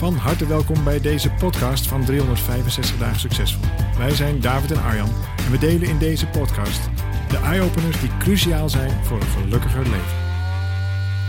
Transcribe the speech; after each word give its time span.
Van 0.00 0.14
harte 0.14 0.46
welkom 0.46 0.84
bij 0.84 1.00
deze 1.00 1.30
podcast 1.30 1.86
van 1.88 2.04
365 2.04 2.98
dagen 2.98 3.20
succesvol. 3.20 3.64
Wij 3.98 4.10
zijn 4.10 4.40
David 4.40 4.70
en 4.70 4.82
Arjan 4.82 5.08
en 5.36 5.50
we 5.50 5.58
delen 5.58 5.88
in 5.88 5.98
deze 5.98 6.26
podcast 6.26 6.90
de 7.28 7.36
eye-openers 7.36 8.00
die 8.00 8.16
cruciaal 8.18 8.68
zijn 8.68 9.04
voor 9.04 9.20
een 9.20 9.26
gelukkiger 9.26 9.82
leven. 9.82 10.16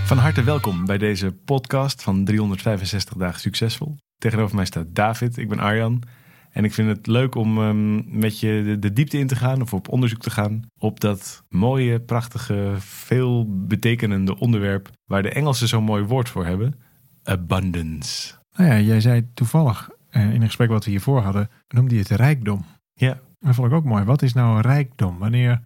Van 0.05 0.17
harte 0.17 0.43
welkom 0.43 0.85
bij 0.85 0.97
deze 0.97 1.31
podcast 1.31 2.03
van 2.03 2.25
365 2.25 3.17
dagen 3.17 3.39
succesvol. 3.39 3.97
Tegenover 4.17 4.55
mij 4.55 4.65
staat 4.65 4.95
David, 4.95 5.37
ik 5.37 5.49
ben 5.49 5.59
Arjan. 5.59 6.03
En 6.51 6.63
ik 6.63 6.73
vind 6.73 6.87
het 6.87 7.07
leuk 7.07 7.35
om 7.35 7.57
um, 7.57 8.19
met 8.19 8.39
je 8.39 8.77
de, 8.79 8.93
diepte 8.93 9.17
in 9.17 9.27
te 9.27 9.35
gaan 9.35 9.61
of 9.61 9.73
op 9.73 9.89
onderzoek 9.89 10.21
te 10.21 10.29
gaan 10.29 10.65
op 10.77 10.99
dat 10.99 11.43
mooie, 11.49 11.99
prachtige, 11.99 12.73
veel 12.77 13.45
betekenende 13.67 14.39
onderwerp 14.39 14.89
waar 15.05 15.23
de 15.23 15.31
Engelsen 15.31 15.67
zo'n 15.67 15.83
mooi 15.83 16.03
woord 16.03 16.29
voor 16.29 16.45
hebben: 16.45 16.79
abundance. 17.23 18.39
Nou 18.61 18.73
ja, 18.73 18.79
jij 18.79 19.01
zei 19.01 19.27
toevallig 19.33 19.89
eh, 20.09 20.33
in 20.33 20.41
een 20.41 20.47
gesprek 20.47 20.69
wat 20.69 20.85
we 20.85 20.91
hiervoor 20.91 21.21
hadden, 21.21 21.49
noemde 21.67 21.95
je 21.95 22.01
het 22.01 22.09
rijkdom. 22.09 22.65
Ja. 22.93 23.19
Dat 23.39 23.55
vond 23.55 23.67
ik 23.67 23.73
ook 23.73 23.83
mooi. 23.83 24.03
Wat 24.03 24.21
is 24.21 24.33
nou 24.33 24.61
rijkdom? 24.61 25.17
Wanneer 25.17 25.61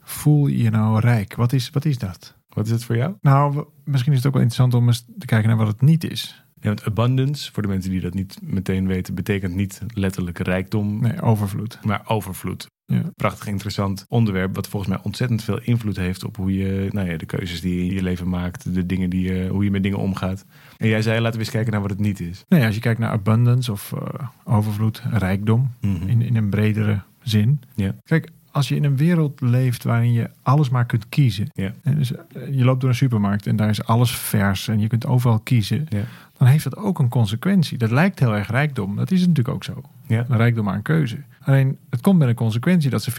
voel 0.00 0.46
je 0.46 0.62
je 0.62 0.70
nou 0.70 1.00
rijk? 1.00 1.34
Wat 1.34 1.52
is, 1.52 1.70
wat 1.70 1.84
is 1.84 1.98
dat? 1.98 2.36
Wat 2.48 2.66
is 2.66 2.70
het 2.70 2.84
voor 2.84 2.96
jou? 2.96 3.14
Nou, 3.20 3.66
misschien 3.84 4.12
is 4.12 4.18
het 4.18 4.26
ook 4.26 4.32
wel 4.32 4.42
interessant 4.42 4.74
om 4.74 4.86
eens 4.86 5.04
te 5.18 5.26
kijken 5.26 5.48
naar 5.48 5.58
wat 5.58 5.66
het 5.66 5.80
niet 5.80 6.10
is. 6.10 6.44
Ja, 6.62 6.68
want 6.68 6.84
abundance, 6.84 7.52
voor 7.52 7.62
de 7.62 7.68
mensen 7.68 7.90
die 7.90 8.00
dat 8.00 8.14
niet 8.14 8.38
meteen 8.42 8.86
weten, 8.86 9.14
betekent 9.14 9.54
niet 9.54 9.80
letterlijk 9.94 10.38
rijkdom. 10.38 11.00
Nee, 11.00 11.22
overvloed. 11.22 11.78
Maar 11.82 12.02
overvloed. 12.06 12.66
Ja. 12.86 13.02
Prachtig 13.16 13.46
interessant 13.46 14.04
onderwerp, 14.08 14.54
wat 14.54 14.68
volgens 14.68 14.92
mij 14.92 15.02
ontzettend 15.02 15.42
veel 15.42 15.60
invloed 15.60 15.96
heeft 15.96 16.24
op 16.24 16.36
hoe 16.36 16.54
je, 16.54 16.88
nou 16.90 17.10
ja, 17.10 17.16
de 17.16 17.26
keuzes 17.26 17.60
die 17.60 17.74
je 17.74 17.84
in 17.84 17.94
je 17.94 18.02
leven 18.02 18.28
maakt, 18.28 18.74
de 18.74 18.86
dingen 18.86 19.10
die 19.10 19.32
je, 19.32 19.48
hoe 19.48 19.64
je 19.64 19.70
met 19.70 19.82
dingen 19.82 19.98
omgaat. 19.98 20.44
En 20.76 20.88
jij 20.88 21.02
zei, 21.02 21.20
laten 21.20 21.38
we 21.38 21.44
eens 21.44 21.54
kijken 21.54 21.72
naar 21.72 21.80
wat 21.80 21.90
het 21.90 21.98
niet 21.98 22.20
is. 22.20 22.44
Nee, 22.48 22.64
als 22.64 22.74
je 22.74 22.80
kijkt 22.80 22.98
naar 22.98 23.10
abundance 23.10 23.72
of 23.72 23.92
uh, 23.94 24.00
overvloed, 24.44 25.02
rijkdom, 25.10 25.70
mm 25.80 25.96
-hmm. 25.96 26.08
in, 26.08 26.22
in 26.22 26.36
een 26.36 26.50
bredere 26.50 27.02
zin. 27.22 27.60
Ja. 27.74 27.94
Kijk, 28.04 28.30
als 28.50 28.68
je 28.68 28.76
in 28.76 28.84
een 28.84 28.96
wereld 28.96 29.40
leeft 29.40 29.84
waarin 29.84 30.12
je 30.12 30.30
alles 30.42 30.68
maar 30.68 30.86
kunt 30.86 31.08
kiezen. 31.08 31.48
Ja. 31.52 31.72
En 31.82 31.98
dus, 31.98 32.12
je 32.50 32.64
loopt 32.64 32.80
door 32.80 32.90
een 32.90 32.96
supermarkt 32.96 33.46
en 33.46 33.56
daar 33.56 33.68
is 33.68 33.84
alles 33.84 34.16
vers 34.16 34.68
en 34.68 34.80
je 34.80 34.86
kunt 34.86 35.06
overal 35.06 35.38
kiezen. 35.38 35.86
Ja. 35.88 36.04
Dan 36.42 36.50
heeft 36.52 36.64
dat 36.64 36.76
ook 36.76 36.98
een 36.98 37.08
consequentie. 37.08 37.78
Dat 37.78 37.90
lijkt 37.90 38.18
heel 38.18 38.34
erg 38.36 38.50
rijkdom. 38.50 38.96
Dat 38.96 39.10
is 39.10 39.20
natuurlijk 39.20 39.48
ook 39.48 39.64
zo. 39.64 39.80
Ja. 40.06 40.24
Een 40.28 40.36
rijkdom 40.36 40.68
aan 40.68 40.82
keuze. 40.82 41.16
Alleen 41.44 41.78
het 41.90 42.00
komt 42.00 42.18
met 42.18 42.28
een 42.28 42.34
consequentie 42.34 42.90
dat 42.90 43.02
ze 43.02 43.10
40%, 43.10 43.14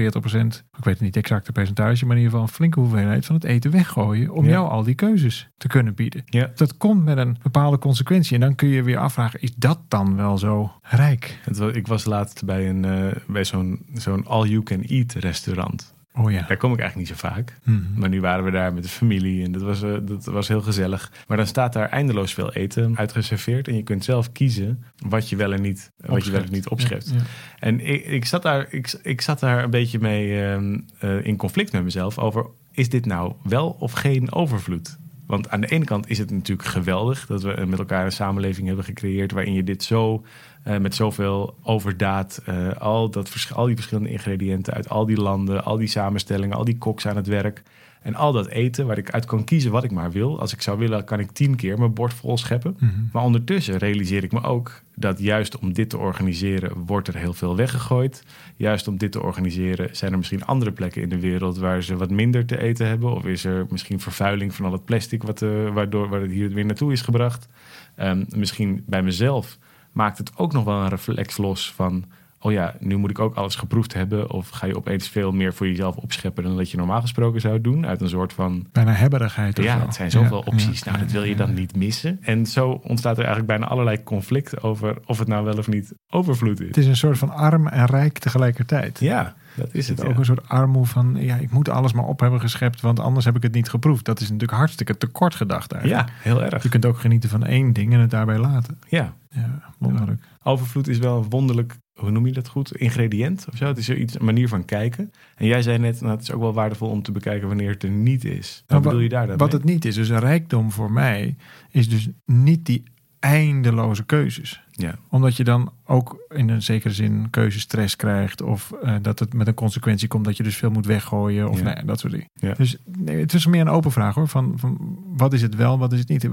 ik 0.78 0.84
weet 0.84 1.00
niet 1.00 1.16
exact 1.16 1.46
de 1.46 1.52
percentage, 1.52 2.06
maar 2.06 2.16
in 2.16 2.22
ieder 2.24 2.32
geval 2.32 2.42
een 2.48 2.54
flinke 2.54 2.80
hoeveelheid 2.80 3.26
van 3.26 3.36
het 3.36 3.44
eten 3.44 3.72
weggooien 3.72 4.30
om 4.30 4.46
Ja. 4.46 4.50
jou 4.52 4.70
al 4.70 4.84
die 4.84 4.96
keuzes 4.96 5.50
te 5.58 5.68
kunnen 5.68 5.94
bieden. 5.94 6.22
Ja. 6.26 6.52
Dat 6.56 6.78
komt 6.78 7.04
met 7.04 7.18
een 7.18 7.38
bepaalde 7.44 7.78
consequentie. 7.78 8.36
En 8.36 8.42
dan 8.42 8.56
kun 8.56 8.68
je 8.68 8.84
weer 8.84 8.98
afvragen, 8.98 9.42
is 9.42 9.56
dat 9.56 9.80
dan 9.88 10.16
wel 10.16 10.38
zo 10.38 10.72
rijk? 10.82 11.40
Het 11.44 11.60
Ik 11.76 11.88
was 11.88 12.06
laatst 12.06 12.46
bij, 12.46 12.70
een, 12.70 12.86
eh, 12.86 13.08
bij 13.28 13.44
zo'n 13.44 13.86
zo'n 13.94 14.26
all-you-can-eat 14.28 15.14
restaurant. 15.14 15.94
Oh 16.16 16.32
ja. 16.32 16.46
Daar 16.48 16.58
kom 16.58 16.74
ik 16.74 16.80
eigenlijk 16.80 17.10
niet 17.10 17.20
zo 17.20 17.28
vaak. 17.28 17.54
Mhm. 17.64 18.00
Maar 18.00 18.10
nu 18.10 18.22
waren 18.22 18.44
we 18.44 18.52
daar 18.52 18.74
met 18.74 18.84
de 18.84 18.90
familie 18.90 19.44
en 19.44 19.52
dat 19.52 19.62
was, 19.62 19.82
eh, 19.82 19.98
dat 20.02 20.26
was 20.26 20.48
heel 20.48 20.62
gezellig. 20.62 21.12
Maar 21.28 21.38
dan 21.38 21.48
staat 21.48 21.74
daar 21.74 21.90
eindeloos 21.90 22.34
veel 22.34 22.54
eten 22.54 22.98
uitgeserveerd. 22.98 23.68
En 23.68 23.76
je 23.76 23.84
kunt 23.84 24.04
zelf 24.04 24.32
kiezen 24.32 24.84
wat 25.08 25.30
je 25.30 25.36
wel 25.36 25.54
en 25.54 25.62
niet, 25.62 25.92
wat 25.98 26.26
je 26.26 26.32
wel 26.32 26.42
of 26.42 26.52
niet 26.52 26.68
opschrijft. 26.68 27.10
Ja, 27.10 27.16
ja. 27.16 27.22
En 27.60 27.80
ik, 27.80 28.06
ik, 28.06 28.26
zat 28.26 28.42
daar, 28.42 28.68
ik, 28.70 29.00
ik 29.04 29.22
zat 29.22 29.40
daar 29.40 29.64
een 29.64 29.70
beetje 29.70 30.00
mee 30.00 30.42
ehm, 30.42 30.80
eh, 31.00 31.26
in 31.26 31.38
conflict 31.38 31.72
met 31.72 31.84
mezelf 31.84 32.18
over... 32.18 32.46
is 32.72 32.90
dit 32.90 33.06
nou 33.06 33.34
wel 33.44 33.76
of 33.80 33.92
geen 33.92 34.32
overvloed? 34.32 34.98
Want 35.26 35.50
aan 35.50 35.62
de 35.62 35.68
ene 35.68 35.86
kant 35.86 36.10
is 36.10 36.18
het 36.18 36.32
natuurlijk 36.32 36.68
geweldig... 36.68 37.26
dat 37.26 37.42
we 37.42 37.66
met 37.66 37.80
elkaar 37.80 38.06
een 38.06 38.12
samenleving 38.12 38.68
hebben 38.68 38.86
gecreëerd... 38.86 39.32
waarin 39.32 39.54
je 39.54 39.64
dit 39.64 39.84
zo 39.84 40.26
eh, 40.64 40.78
met 40.78 40.96
zoveel 40.96 41.58
overdaad... 41.64 42.42
eh, 42.46 42.72
al, 42.72 43.10
dat, 43.10 43.52
al 43.54 43.66
die 43.66 43.76
verschillende 43.76 44.10
ingrediënten 44.10 44.74
uit 44.74 44.90
al 44.90 45.06
die 45.06 45.22
landen... 45.22 45.64
al 45.64 45.78
die 45.78 45.88
samenstellingen, 45.88 46.58
al 46.58 46.66
die 46.66 46.78
koks 46.78 47.08
aan 47.08 47.16
het 47.16 47.28
werk... 47.28 47.64
en 48.04 48.16
al 48.16 48.32
dat 48.32 48.48
eten 48.48 48.86
waar 48.86 48.98
ik 48.98 49.12
uit 49.12 49.26
kan 49.26 49.44
kiezen 49.44 49.72
wat 49.72 49.84
ik 49.84 49.92
maar 49.92 50.12
wil. 50.12 50.40
Als 50.40 50.54
ik 50.54 50.62
zou 50.62 50.78
willen, 50.78 51.04
kan 51.04 51.20
ik 51.20 51.32
tien 51.32 51.56
keer 51.56 51.78
mijn 51.78 51.94
bord 51.94 52.14
vol 52.14 52.38
scheppen. 52.38 52.76
Mhm. 52.80 52.92
Maar 53.12 53.24
ondertussen 53.24 53.78
realiseer 53.78 54.24
ik 54.24 54.32
me 54.32 54.44
ook 54.44 54.82
dat 54.96 55.20
juist 55.20 55.58
om 55.58 55.74
dit 55.74 55.90
te 55.90 55.98
organiseren 55.98 56.86
wordt 56.86 57.08
er 57.08 57.16
heel 57.16 57.34
veel 57.34 57.56
weggegooid. 57.56 58.24
Juist 58.56 58.88
om 58.88 58.98
dit 58.98 59.12
te 59.12 59.22
organiseren 59.22 59.96
zijn 59.96 60.12
er 60.12 60.18
misschien 60.18 60.46
andere 60.46 60.72
plekken 60.72 61.02
in 61.02 61.10
de 61.10 61.20
wereld 61.20 61.58
waar 61.58 61.84
ze 61.84 61.96
wat 61.96 62.10
minder 62.10 62.46
te 62.46 62.62
eten 62.62 62.88
hebben. 62.88 63.14
Of 63.14 63.26
is 63.26 63.46
er 63.46 63.66
misschien 63.70 64.00
vervuiling 64.00 64.56
van 64.56 64.66
al 64.66 64.72
het 64.72 64.86
plastic 64.86 65.24
wat, 65.24 65.42
eh, 65.42 65.50
waardoor 65.74 66.10
waar 66.10 66.22
het 66.22 66.32
hier 66.32 66.50
weer 66.50 66.66
naartoe 66.66 66.92
is 66.92 67.02
gebracht. 67.02 67.48
Ehm, 67.96 68.24
misschien 68.36 68.84
bij 68.86 69.02
mezelf 69.02 69.58
maakt 69.92 70.18
het 70.18 70.32
ook 70.38 70.54
nog 70.54 70.64
wel 70.64 70.80
een 70.82 70.90
reflex 70.90 71.38
los 71.38 71.74
van... 71.74 72.06
oh 72.44 72.52
ja, 72.52 72.76
nu 72.80 72.96
moet 72.98 73.10
ik 73.10 73.20
ook 73.20 73.36
alles 73.36 73.56
geproefd 73.56 73.94
hebben. 73.94 74.32
Of 74.32 74.50
ga 74.50 74.66
je 74.68 74.76
opeens 74.78 75.10
veel 75.10 75.32
meer 75.32 75.54
voor 75.54 75.68
jezelf 75.68 75.96
opscheppen 75.96 76.44
dan 76.44 76.58
dat 76.58 76.72
je 76.72 76.78
normaal 76.78 77.02
gesproken 77.02 77.42
zou 77.42 77.62
doen. 77.62 77.86
Uit 77.86 78.02
een 78.02 78.10
soort 78.10 78.34
van 78.34 78.68
Bijna 78.72 78.92
hebberigheid 78.92 79.60
of 79.60 79.66
ja, 79.66 79.80
zo. 79.80 79.86
het 79.86 79.96
zijn 79.96 80.12
zoveel 80.12 80.38
Ja, 80.46 80.52
opties. 80.52 80.80
ja, 80.84 80.92
nou, 80.92 81.04
dat 81.04 81.12
wil 81.12 81.24
je 81.24 81.36
dan 81.36 81.54
niet 81.54 81.76
missen. 81.76 82.18
En 82.22 82.46
zo 82.46 82.70
ontstaat 82.84 83.18
er 83.18 83.24
eigenlijk 83.26 83.48
bijna 83.48 83.68
allerlei 83.68 84.04
conflict 84.04 84.62
over 84.64 84.98
of 85.06 85.20
het 85.20 85.28
nou 85.28 85.46
wel 85.46 85.58
of 85.58 85.68
niet 85.68 85.94
overvloed 86.10 86.60
is. 86.62 86.68
Het 86.68 86.78
is 86.78 86.88
een 86.88 86.96
soort 86.96 87.18
van 87.18 87.30
arm 87.30 87.68
en 87.68 87.86
rijk 87.86 88.18
tegelijkertijd. 88.18 89.00
Ja, 89.00 89.36
dat 89.56 89.70
is 89.72 89.88
het. 89.88 90.04
Ook 90.04 90.12
ja. 90.12 90.18
een 90.18 90.26
soort 90.26 90.50
armoe 90.50 90.86
van, 90.86 91.16
ja, 91.20 91.36
ik 91.36 91.52
moet 91.52 91.70
alles 91.70 91.94
maar 91.94 92.06
op 92.06 92.20
hebben 92.20 92.40
geschept, 92.40 92.82
want 92.82 93.00
anders 93.00 93.26
heb 93.26 93.36
ik 93.36 93.44
het 93.44 93.54
niet 93.54 93.70
geproefd. 93.70 94.06
Dat 94.06 94.20
is 94.20 94.26
natuurlijk 94.26 94.58
hartstikke 94.58 94.98
tekort 94.98 95.36
gedacht 95.36 95.72
eigenlijk. 95.72 96.10
Ja, 96.10 96.14
heel 96.18 96.44
erg. 96.44 96.64
Je 96.64 96.70
kunt 96.70 96.86
ook 96.86 97.00
genieten 97.00 97.30
van 97.30 97.46
één 97.46 97.74
ding 97.74 97.94
en 97.94 98.00
het 98.00 98.10
daarbij 98.10 98.38
laten. 98.38 98.80
Ja, 98.88 99.14
Ja, 99.30 99.74
wonderlijk. 99.78 100.22
overvloed 100.44 100.88
is 100.88 100.98
wel 100.98 101.18
een 101.18 101.30
wonderlijk, 101.30 101.78
hoe 102.00 102.12
noem 102.12 102.26
je 102.26 102.32
dat 102.34 102.48
goed? 102.48 102.76
Ingrediënt 102.76 103.46
of 103.52 103.58
zo. 103.58 103.66
Het 103.66 103.78
is 103.78 103.86
zoiets, 103.86 104.20
een 104.20 104.26
manier 104.26 104.48
van 104.48 104.66
kijken. 104.66 105.12
En 105.36 105.46
jij 105.46 105.62
zei 105.62 105.78
net, 105.78 106.02
nou, 106.02 106.12
het 106.14 106.22
is 106.22 106.32
ook 106.32 106.42
wel 106.42 106.54
waardevol 106.54 106.90
om 106.90 107.02
te 107.02 107.12
bekijken 107.12 107.48
wanneer 107.48 107.70
het 107.70 107.84
er 107.84 107.90
niet 107.90 108.26
is. 108.26 108.58
Wat 108.58 108.70
Nou, 108.70 108.82
bedoel 108.82 109.00
je 109.00 109.10
daar 109.10 109.28
dan? 109.28 109.38
Wat 109.38 109.52
mee? 109.52 109.60
het 109.62 109.70
niet 109.70 109.86
is, 109.86 109.96
dus 109.96 110.10
een 110.10 110.20
rijkdom 110.20 110.72
voor 110.72 110.92
mij, 110.92 111.36
is 111.70 111.90
dus 111.90 112.10
niet 112.26 112.66
die 112.66 112.84
eindeloze 113.24 114.04
keuzes. 114.06 114.62
Ja, 114.72 114.96
Omdat 115.10 115.38
je 115.38 115.44
dan 115.44 115.72
ook 115.86 116.26
in 116.30 116.50
een 116.50 116.62
zekere 116.62 116.94
zin 116.94 117.30
keuzestress 117.30 117.96
krijgt. 117.96 118.42
Of 118.42 118.72
eh, 118.72 118.96
dat 119.02 119.20
het 119.20 119.34
met 119.34 119.48
een 119.48 119.54
consequentie 119.54 120.08
komt 120.08 120.26
dat 120.26 120.38
je 120.38 120.44
dus 120.44 120.56
veel 120.58 120.70
moet 120.72 120.86
weggooien. 120.86 121.50
Of 121.50 121.58
Ja. 121.58 121.64
nee, 121.64 121.86
dat 121.86 122.00
soort 122.00 122.14
dingen. 122.14 122.30
Ja. 122.34 122.54
Dus 122.54 122.78
nee, 122.98 123.20
het 123.20 123.34
is 123.34 123.46
meer 123.46 123.62
een 123.62 123.70
open 123.70 123.92
vraag 123.92 124.16
hoor. 124.16 124.28
Van, 124.28 124.54
van 124.56 124.98
wat 125.18 125.34
is 125.34 125.42
het 125.42 125.56
wel, 125.56 125.78
wat 125.80 125.94
is 125.94 126.00
het 126.00 126.10
niet. 126.10 126.28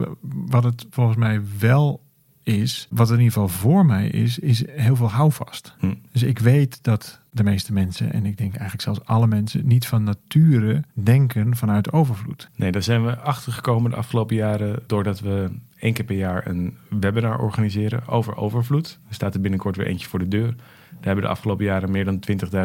Wat 0.47 0.65
het 0.65 0.87
volgens 0.91 1.17
mij 1.17 1.41
wel 1.59 2.09
is, 2.43 2.87
wat 2.91 3.09
in 3.09 3.19
ieder 3.19 3.33
geval 3.33 3.49
voor 3.49 3.87
mij 3.87 4.09
is, 4.09 4.39
is 4.39 4.65
heel 4.71 4.97
veel 4.97 5.11
houvast. 5.11 5.75
Hm. 5.79 5.95
Dus 6.13 6.23
ik 6.23 6.39
weet 6.39 6.79
dat 6.83 7.21
de 7.31 7.45
meeste 7.45 7.73
mensen, 7.73 8.13
en 8.13 8.27
ik 8.27 8.39
denk 8.39 8.51
eigenlijk 8.51 8.83
zelfs 8.83 9.05
alle 9.05 9.27
mensen, 9.27 9.67
niet 9.67 9.87
van 9.87 10.03
nature 10.03 10.83
denken 10.93 11.57
vanuit 11.57 11.93
overvloed. 11.93 12.49
Nee, 12.57 12.73
daar 12.73 12.83
zijn 12.83 13.05
we 13.05 13.19
achter 13.19 13.53
gekomen 13.53 13.91
de 13.91 13.97
afgelopen 13.97 14.37
jaren 14.37 14.83
doordat 14.87 15.21
we 15.21 15.51
één 15.79 15.93
keer 15.93 16.05
per 16.05 16.17
jaar 16.17 16.47
een 16.47 16.77
webinar 16.89 17.39
organiseren 17.39 18.07
over 18.09 18.37
overvloed. 18.37 18.99
Er 19.09 19.15
staat 19.15 19.35
er 19.35 19.41
binnenkort 19.41 19.77
weer 19.77 19.87
eentje 19.87 20.09
voor 20.09 20.19
de 20.19 20.29
deur. 20.29 20.55
Daar 20.91 21.09
hebben 21.09 21.25
de 21.25 21.31
afgelopen 21.31 21.65
jaren 21.65 21.91
meer 21.91 22.05
dan 22.05 22.21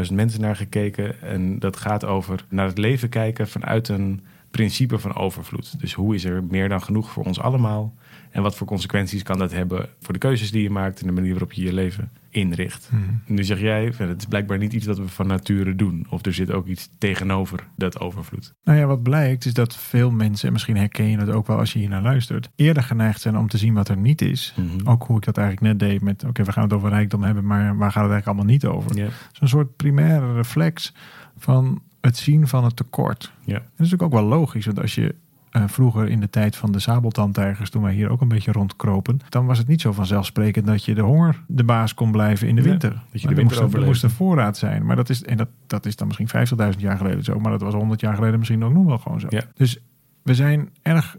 20.000 0.07 0.13
mensen 0.13 0.41
naar 0.41 0.55
gekeken. 0.55 1.21
En 1.21 1.59
dat 1.59 1.77
gaat 1.77 2.05
over 2.05 2.45
naar 2.49 2.67
het 2.67 2.77
leven 2.77 3.09
kijken 3.09 3.47
vanuit 3.47 3.87
een 3.87 4.21
principe 4.55 4.99
van 4.99 5.15
overvloed. 5.15 5.79
Dus 5.79 5.93
hoe 5.93 6.15
is 6.15 6.25
er 6.25 6.43
meer 6.43 6.69
dan 6.69 6.81
genoeg 6.81 7.11
voor 7.11 7.23
ons 7.23 7.39
allemaal? 7.39 7.93
En 8.31 8.41
wat 8.41 8.55
voor 8.55 8.67
consequenties 8.67 9.23
kan 9.23 9.37
dat 9.37 9.51
hebben 9.51 9.89
voor 9.99 10.13
de 10.13 10.19
keuzes 10.19 10.51
die 10.51 10.61
je 10.61 10.69
maakt 10.69 10.99
en 10.99 11.07
de 11.07 11.13
manier 11.13 11.31
waarop 11.31 11.53
je 11.53 11.63
je 11.63 11.73
leven 11.73 12.11
inricht? 12.29 12.89
Nu 13.25 13.43
zeg 13.43 13.59
jij, 13.59 13.93
het 13.97 14.21
is 14.21 14.25
blijkbaar 14.25 14.57
niet 14.57 14.73
iets 14.73 14.85
dat 14.85 14.97
we 14.97 15.07
van 15.07 15.27
nature 15.27 15.75
doen. 15.75 16.05
Of 16.09 16.25
er 16.25 16.33
zit 16.33 16.51
ook 16.51 16.67
iets 16.67 16.89
tegenover 16.97 17.67
dat 17.75 17.99
overvloed. 17.99 18.53
Nou 18.63 18.79
ja, 18.79 18.85
wat 18.85 19.03
blijkt 19.03 19.45
is 19.45 19.53
dat 19.53 19.77
veel 19.77 20.11
mensen, 20.11 20.47
en 20.47 20.53
misschien 20.53 20.77
herken 20.77 21.09
je 21.09 21.17
het 21.17 21.29
ook 21.29 21.47
wel 21.47 21.57
als 21.57 21.73
je 21.73 21.79
hier 21.79 21.89
naar 21.89 22.01
luistert, 22.01 22.49
eerder 22.55 22.83
geneigd 22.83 23.21
zijn 23.21 23.37
om 23.37 23.47
te 23.47 23.57
zien 23.57 23.73
wat 23.73 23.89
er 23.89 23.97
niet 23.97 24.21
is. 24.21 24.53
Mhm. 24.57 24.87
Ook 24.87 25.03
hoe 25.03 25.17
ik 25.17 25.25
dat 25.25 25.37
eigenlijk 25.37 25.67
net 25.67 25.89
deed 25.89 26.01
met, 26.01 26.23
oké, 26.23 26.43
we 26.43 26.51
gaan 26.51 26.63
het 26.63 26.73
over 26.73 26.89
rijkdom 26.89 27.23
hebben, 27.23 27.45
maar 27.45 27.77
waar 27.77 27.91
gaat 27.91 28.03
het 28.03 28.11
eigenlijk 28.11 28.27
allemaal 28.27 28.45
niet 28.45 28.65
over? 28.65 28.97
Ja, 28.97 29.07
Zo'n 29.31 29.47
soort 29.47 29.75
primaire 29.75 30.33
reflex 30.33 30.93
van 31.37 31.81
het 32.01 32.17
zien 32.17 32.47
van 32.47 32.63
het 32.63 32.75
tekort. 32.75 33.31
ja, 33.45 33.55
En 33.55 33.61
dat 33.61 33.63
is 33.71 33.91
natuurlijk 33.91 34.03
ook 34.03 34.19
wel 34.19 34.29
logisch, 34.39 34.65
want 34.65 34.79
als 34.81 34.95
je 34.95 35.15
eh, 35.51 35.63
vroeger 35.67 36.07
in 36.09 36.19
de 36.19 36.29
tijd 36.29 36.55
van 36.55 36.71
de 36.71 36.79
sabeltandtijgers, 36.79 37.69
toen 37.69 37.81
wij 37.81 37.93
hier 37.93 38.09
ook 38.09 38.21
een 38.21 38.27
beetje 38.27 38.51
rondkropen, 38.51 39.19
dan 39.29 39.45
was 39.45 39.57
het 39.57 39.67
niet 39.67 39.81
zo 39.81 39.91
vanzelfsprekend 39.91 40.65
dat 40.65 40.85
je 40.85 40.95
de 40.95 41.01
honger 41.01 41.43
de 41.47 41.63
baas 41.63 41.93
kon 41.93 42.11
blijven 42.11 42.47
in 42.47 42.55
de 42.55 42.61
Ja, 42.61 42.67
winter. 42.69 43.01
dat 43.11 43.21
je 43.21 43.27
de 43.27 43.35
winter 43.35 43.61
moest, 43.63 43.73
er 43.75 43.85
moest 43.85 44.03
een 44.03 44.09
voorraad 44.09 44.57
zijn. 44.57 44.85
Maar 44.85 44.95
dat 44.95 45.09
is, 45.09 45.23
en 45.23 45.37
dat, 45.37 45.49
dat 45.67 45.85
is 45.85 45.95
dan 45.95 46.07
misschien 46.07 46.47
50.000 46.73 46.79
jaar 46.79 46.97
geleden 46.97 47.23
zo, 47.23 47.39
maar 47.39 47.51
dat 47.51 47.61
was 47.61 47.73
100 47.73 48.01
jaar 48.01 48.15
geleden 48.15 48.37
misschien 48.39 48.63
ook 48.63 48.73
nog 48.73 48.85
wel 48.85 48.97
gewoon 48.97 49.19
zo. 49.19 49.27
Ja. 49.29 49.41
Dus 49.53 49.79
we 50.21 50.35
zijn 50.35 50.69
erg 50.81 51.17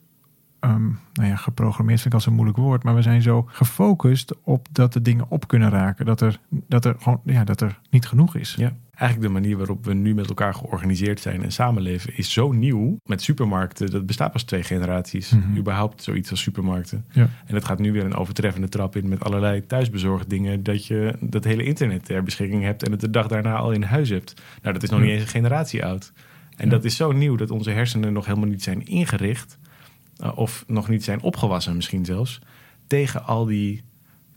ehm, 0.61 0.85
nou 1.13 1.29
ja, 1.29 1.37
geprogrammeerd 1.37 2.01
vind 2.01 2.15
ik 2.15 2.19
als 2.21 2.27
een 2.27 2.35
moeilijk 2.35 2.59
woord, 2.59 2.83
maar 2.83 2.95
we 2.95 3.03
zijn 3.03 3.23
zo 3.23 3.43
gefocust 3.49 4.33
op 4.43 4.69
dat 4.73 4.93
de 4.93 5.03
dingen 5.03 5.27
op 5.29 5.49
kunnen 5.49 5.71
raken, 5.71 6.07
dat 6.07 6.21
er, 6.21 6.41
dat 6.49 6.85
er 6.85 6.95
gewoon, 6.99 7.21
ja, 7.25 7.45
dat 7.45 7.61
er 7.61 7.81
niet 7.91 8.07
genoeg 8.07 8.37
is. 8.37 8.55
Ja. 8.59 8.73
Eigenlijk 8.97 9.33
de 9.33 9.41
manier 9.41 9.57
waarop 9.57 9.85
we 9.85 9.95
nu 9.95 10.15
met 10.15 10.29
elkaar 10.29 10.55
georganiseerd 10.55 11.21
zijn 11.21 11.43
en 11.43 11.53
samenleven 11.53 12.17
is 12.17 12.33
zo 12.33 12.53
nieuw. 12.53 12.99
Met 13.05 13.23
supermarkten, 13.23 13.91
dat 13.91 14.07
bestaat 14.07 14.33
pas 14.33 14.43
twee 14.43 14.63
generaties. 14.63 15.31
Mhm. 15.31 15.57
Überhaupt 15.57 16.03
zoiets 16.03 16.31
als 16.31 16.41
supermarkten. 16.41 17.05
Ja. 17.11 17.29
En 17.47 17.55
het 17.55 17.65
gaat 17.65 17.79
nu 17.79 17.93
weer 17.93 18.05
een 18.05 18.15
overtreffende 18.15 18.69
trap 18.69 18.97
in 18.97 19.09
met 19.09 19.25
allerlei 19.25 19.67
thuisbezorgd 19.67 20.31
dingen. 20.31 20.63
Dat 20.63 20.87
je 20.87 21.15
dat 21.21 21.45
hele 21.45 21.63
internet 21.65 22.05
ter 22.05 22.23
beschikking 22.23 22.63
hebt 22.63 22.83
en 22.85 22.91
het 22.91 23.01
de 23.01 23.11
dag 23.11 23.27
daarna 23.27 23.57
al 23.57 23.73
in 23.73 23.83
huis 23.83 24.09
hebt. 24.09 24.35
Nou, 24.63 24.75
dat 24.75 24.83
is 24.83 24.91
nog 24.91 25.01
niet 25.01 25.11
eens 25.11 25.23
een 25.23 25.29
generatie 25.29 25.85
oud. 25.85 26.13
En 26.57 26.65
Ja. 26.65 26.71
dat 26.71 26.85
is 26.85 26.97
zo 26.97 27.13
nieuw 27.13 27.37
dat 27.37 27.51
onze 27.51 27.71
hersenen 27.71 28.13
nog 28.13 28.27
helemaal 28.27 28.49
niet 28.49 28.63
zijn 28.63 28.87
ingericht. 28.87 29.59
uh, 30.23 30.33
of 30.39 30.65
nog 30.67 30.89
niet 30.89 31.05
zijn 31.05 31.21
opgewassen 31.21 31.77
misschien 31.77 32.05
zelfs. 32.05 32.39
Tegen 32.87 33.25
al 33.27 33.45
die 33.45 33.83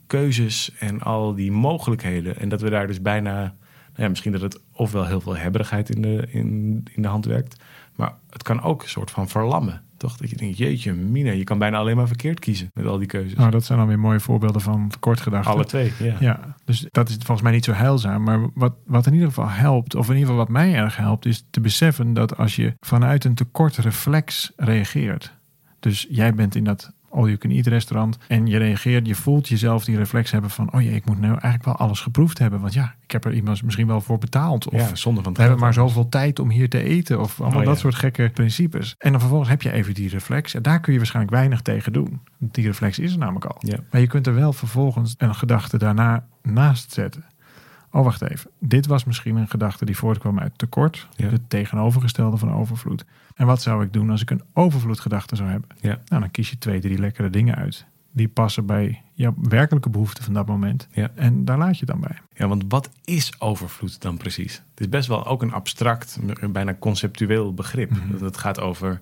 keuzes 0.08 0.72
en 0.80 1.02
al 1.02 1.36
die 1.36 1.52
mogelijkheden. 1.52 2.38
En 2.38 2.50
dat 2.50 2.62
we 2.62 2.70
daar 2.70 2.88
dus 2.88 3.02
bijna... 3.02 3.56
Ja, 4.00 4.10
misschien 4.10 4.32
dat 4.32 4.42
het 4.42 4.60
ofwel 4.72 5.06
heel 5.06 5.22
veel 5.22 5.38
hebberigheid 5.38 5.90
in 5.90 6.02
de, 6.02 6.28
in, 6.30 6.84
in 6.96 7.02
de 7.02 7.08
hand 7.08 7.26
werkt. 7.26 7.64
Maar 7.96 8.14
het 8.30 8.44
kan 8.44 8.62
ook 8.62 8.84
een 8.84 8.90
soort 8.90 9.12
van 9.12 9.28
verlammen. 9.28 9.82
Toch? 9.98 10.18
Dat 10.18 10.30
je 10.30 10.36
denkt, 10.36 10.58
jeetje 10.58 10.94
mina, 10.94 11.32
je 11.32 11.44
kan 11.44 11.58
bijna 11.58 11.78
alleen 11.78 11.96
maar 11.96 12.08
verkeerd 12.08 12.40
kiezen 12.40 12.72
met 12.74 12.86
al 12.86 12.98
die 12.98 13.08
keuzes. 13.08 13.38
Nou, 13.38 13.52
dat 13.52 13.66
zijn 13.66 13.80
dan 13.80 13.88
weer 13.88 14.00
mooie 14.00 14.20
voorbeelden 14.20 14.62
van 14.62 14.90
tekortgedachten. 14.90 15.52
Alle 15.52 15.66
twee, 15.66 15.94
ja. 16.00 16.16
Ja, 16.20 16.56
dus 16.66 16.86
dat 16.92 17.10
is 17.10 17.16
volgens 17.16 17.42
mij 17.42 17.52
niet 17.52 17.66
zo 17.66 17.72
heilzaam. 17.72 18.24
Maar 18.24 18.50
wat, 18.54 18.74
wat 18.86 19.06
in 19.06 19.14
ieder 19.14 19.28
geval 19.28 19.50
helpt, 19.50 19.96
of 19.96 20.08
in 20.08 20.14
ieder 20.14 20.30
geval 20.30 20.46
wat 20.46 20.54
mij 20.54 20.76
erg 20.76 20.98
helpt, 20.98 21.26
is 21.26 21.46
te 21.50 21.60
beseffen 21.60 22.14
dat 22.14 22.38
als 22.38 22.56
je 22.56 22.74
vanuit 22.80 23.26
een 23.26 23.36
tekort 23.36 23.78
reflex 23.78 24.52
reageert. 24.56 25.34
Dus 25.80 26.08
jij 26.10 26.34
bent 26.34 26.56
in 26.56 26.64
dat 26.64 26.94
all-you-can-eat 27.12 27.68
restaurant 27.68 28.18
en 28.28 28.48
je 28.48 28.58
reageert, 28.58 29.08
je 29.08 29.16
voelt 29.16 29.48
jezelf 29.48 29.86
die 29.86 29.98
reflex 29.98 30.32
hebben 30.32 30.50
van, 30.50 30.74
oh 30.74 30.82
jee, 30.82 30.96
ik 30.96 31.06
moet 31.06 31.20
nou 31.20 31.32
eigenlijk 31.32 31.64
wel 31.64 31.76
alles 31.76 32.00
geproefd 32.00 32.40
hebben. 32.40 32.60
Want 32.60 32.74
ja, 32.74 32.96
ik 33.04 33.12
heb 33.12 33.26
er 33.26 33.34
iemand 33.34 33.64
misschien 33.64 33.88
wel 33.88 34.02
voor 34.02 34.18
betaald. 34.18 34.70
Of 34.70 34.80
ja, 34.80 34.96
zonder 34.96 35.24
van 35.24 35.34
we 35.34 35.42
hebben 35.42 35.60
maar 35.60 35.74
zoveel 35.74 36.10
tijd 36.10 36.40
om 36.40 36.50
hier 36.50 36.70
te 36.70 36.84
eten. 36.84 37.20
Of 37.20 37.42
allemaal 37.42 37.60
Oh, 37.60 37.66
dat 37.66 37.76
ja. 37.76 37.80
soort 37.82 37.96
gekke 37.96 38.32
principes. 38.34 38.96
En 38.98 39.12
dan 39.12 39.20
vervolgens 39.20 39.50
heb 39.50 39.62
je 39.62 39.72
even 39.72 39.94
die 39.94 40.10
reflex. 40.10 40.54
En 40.54 40.62
daar 40.62 40.80
kun 40.80 40.92
je 40.92 40.98
waarschijnlijk 40.98 41.36
weinig 41.36 41.62
tegen 41.62 41.94
doen. 41.94 42.20
Die 42.38 42.66
reflex 42.66 43.00
is 43.00 43.12
er 43.12 43.18
namelijk 43.18 43.46
al. 43.46 43.58
Ja. 43.60 43.78
Maar 43.92 44.02
je 44.02 44.08
kunt 44.08 44.28
er 44.28 44.36
wel 44.36 44.54
vervolgens 44.54 45.16
een 45.18 45.36
gedachte 45.36 45.78
daarna 45.78 46.26
naast 46.42 46.92
zetten. 46.94 47.26
Oh, 47.92 48.04
wacht 48.04 48.22
even. 48.22 48.52
Dit 48.60 48.86
was 48.86 49.04
misschien 49.04 49.36
een 49.36 49.48
gedachte 49.48 49.86
die 49.86 49.98
voortkwam 49.98 50.40
uit 50.40 50.58
tekort. 50.58 51.08
Ja. 51.16 51.30
Het 51.30 51.50
tegenovergestelde 51.50 52.38
van 52.38 52.54
overvloed. 52.54 53.06
En 53.36 53.46
wat 53.46 53.62
zou 53.62 53.84
ik 53.84 53.94
doen 53.94 54.10
als 54.10 54.22
ik 54.22 54.30
een 54.30 54.44
overvloedgedachte 54.54 55.36
zou 55.36 55.50
hebben? 55.50 55.70
Ja. 55.82 56.00
Nou, 56.06 56.22
dan 56.22 56.32
kies 56.32 56.50
je 56.50 56.58
twee, 56.58 56.80
drie 56.80 57.00
lekkere 57.00 57.30
dingen 57.30 57.56
uit. 57.56 57.86
Die 58.12 58.28
passen 58.28 58.66
bij 58.66 59.02
jouw 59.14 59.34
werkelijke 59.42 59.90
behoeften 59.90 60.24
van 60.24 60.34
dat 60.34 60.48
moment. 60.48 60.88
Ja. 60.92 61.12
En 61.16 61.46
daar 61.46 61.58
laat 61.58 61.78
je 61.78 61.86
dan 61.86 62.00
bij. 62.00 62.18
Ja, 62.34 62.48
want 62.48 62.64
wat 62.68 62.90
is 63.04 63.34
overvloed 63.40 64.02
dan 64.02 64.18
precies? 64.18 64.54
Het 64.54 64.80
is 64.80 64.90
best 64.90 65.08
wel 65.08 65.26
ook 65.26 65.42
een 65.42 65.54
abstract, 65.54 66.20
bijna 66.52 66.76
conceptueel 66.80 67.54
begrip. 67.54 67.90
Mhm. 67.90 68.24
Het 68.24 68.38
gaat 68.38 68.60
over, 68.60 69.02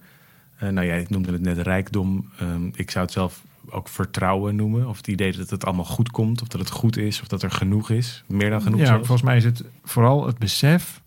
eh, 0.57 0.69
nou 0.69 0.87
jij 0.87 1.05
noemde 1.09 1.31
het 1.31 1.41
net 1.41 1.57
rijkdom. 1.57 2.29
Ehm, 2.39 2.69
ik 2.73 2.91
zou 2.91 3.05
het 3.05 3.13
zelf 3.13 3.43
ook 3.69 3.87
vertrouwen 3.87 4.55
noemen. 4.55 4.87
Of 4.87 4.97
het 4.97 5.07
idee 5.07 5.31
dat 5.37 5.49
het 5.49 5.65
allemaal 5.65 5.85
goed 5.85 6.11
komt, 6.11 6.41
of 6.41 6.47
dat 6.47 6.59
het 6.61 6.69
goed 6.69 6.97
is, 6.97 7.21
of 7.21 7.27
dat 7.27 7.43
er 7.43 7.51
genoeg 7.51 7.89
is. 7.89 8.23
Meer 8.27 8.49
dan 8.49 8.61
genoeg 8.61 8.79
Ja, 8.79 8.85
zelfs. 8.85 9.07
volgens 9.07 9.27
mij 9.27 9.37
is 9.37 9.43
het 9.43 9.63
vooral 9.83 10.25
het 10.27 10.37
besef 10.37 11.01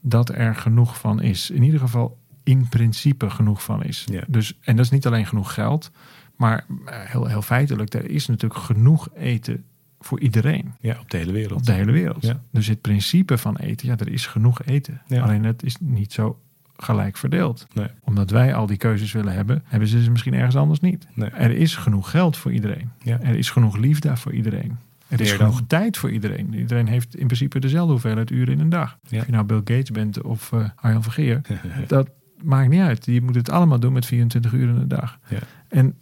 dat 0.00 0.28
er 0.28 0.54
genoeg 0.54 0.98
van 0.98 1.20
is. 1.22 1.50
In 1.50 1.62
ieder 1.62 1.80
geval 1.80 2.18
in 2.42 2.68
principe 2.68 3.30
genoeg 3.30 3.62
van 3.62 3.82
is. 3.84 4.04
Ja. 4.10 4.24
Dus, 4.28 4.58
en 4.60 4.76
dat 4.76 4.84
is 4.84 4.90
niet 4.90 5.06
alleen 5.06 5.26
genoeg 5.26 5.54
geld, 5.54 5.90
maar 6.36 6.66
eh, 6.86 6.96
heel, 7.00 7.26
heel 7.26 7.42
feitelijk, 7.42 7.94
er 7.94 8.10
is 8.10 8.26
natuurlijk 8.26 8.60
genoeg 8.60 9.08
eten 9.14 9.64
voor 10.00 10.20
iedereen 10.20 10.74
Ja, 10.80 10.96
op 11.00 11.10
de 11.10 11.16
hele 11.16 11.32
wereld. 11.32 11.58
op 11.60 11.66
de 11.66 11.72
hele 11.72 11.92
wereld. 11.92 12.22
Ja. 12.24 12.40
Dus 12.50 12.66
het 12.66 12.80
principe 12.80 13.38
van 13.38 13.56
eten, 13.56 13.86
ja, 13.88 13.96
er 13.98 14.08
is 14.12 14.26
genoeg 14.26 14.62
eten. 14.64 15.02
Ja. 15.06 15.22
Alleen 15.22 15.44
het 15.44 15.62
is 15.62 15.76
niet 15.80 16.12
zo 16.12 16.40
gelijk 16.82 17.16
verdeeld. 17.16 17.66
Nee. 17.72 17.86
Omdat 18.00 18.30
wij 18.30 18.54
al 18.54 18.66
die 18.66 18.76
keuzes 18.76 19.12
willen 19.12 19.32
hebben, 19.32 19.62
hebben 19.64 19.88
ze 19.88 20.02
ze 20.02 20.10
misschien 20.10 20.34
ergens 20.34 20.56
anders 20.56 20.80
niet. 20.80 21.06
Nee. 21.14 21.30
Er 21.30 21.50
is 21.50 21.76
genoeg 21.76 22.10
geld 22.10 22.36
voor 22.36 22.52
iedereen. 22.52 22.90
Ja. 23.02 23.20
Er 23.20 23.34
is 23.34 23.50
genoeg 23.50 23.76
liefde 23.76 24.16
voor 24.16 24.32
iedereen. 24.32 24.78
Er 25.08 25.20
is 25.20 25.28
dan. 25.28 25.36
genoeg 25.36 25.62
tijd 25.66 25.96
voor 25.96 26.10
iedereen. 26.10 26.54
Iedereen 26.54 26.86
heeft 26.86 27.16
in 27.16 27.26
principe 27.26 27.58
dezelfde 27.58 27.92
hoeveelheid 27.92 28.30
uren 28.30 28.52
in 28.52 28.60
een 28.60 28.68
dag. 28.68 28.98
Ja. 29.08 29.18
Of 29.18 29.26
je 29.26 29.32
nou 29.32 29.44
Bill 29.44 29.60
Gates 29.64 29.90
bent 29.90 30.22
of 30.22 30.52
eh 30.52 30.68
Arjan 30.74 31.02
Vergeer. 31.02 31.40
dat 31.86 32.10
maakt 32.42 32.68
niet 32.68 32.80
uit. 32.80 33.06
Je 33.06 33.22
moet 33.22 33.34
het 33.34 33.50
allemaal 33.50 33.80
doen 33.80 33.92
met 33.92 34.06
24 34.06 34.52
uur 34.52 34.68
in 34.68 34.76
een 34.76 34.88
dag. 34.88 35.18
Ja. 35.28 35.38
En, 35.68 35.98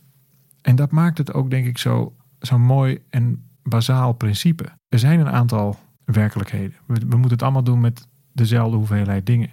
en 0.63 0.77
dat 0.77 0.91
maakt 0.91 1.19
het 1.19 1.33
ook 1.33 1.51
denk 1.51 1.67
ik 1.67 1.79
zo, 1.79 2.15
zo 2.41 2.59
mooi 2.59 2.99
en 3.09 3.45
bazaal 3.63 4.13
principe. 4.13 4.65
Er 4.89 4.99
zijn 4.99 5.21
een 5.21 5.31
aantal 5.31 5.79
werkelijkheden. 6.05 6.77
We, 6.87 6.95
we 6.95 7.17
moeten 7.17 7.31
het 7.31 7.43
allemaal 7.43 7.65
doen 7.65 7.81
met 7.81 8.07
dezelfde 8.33 8.77
hoeveelheid 8.77 9.27
dingen. 9.27 9.51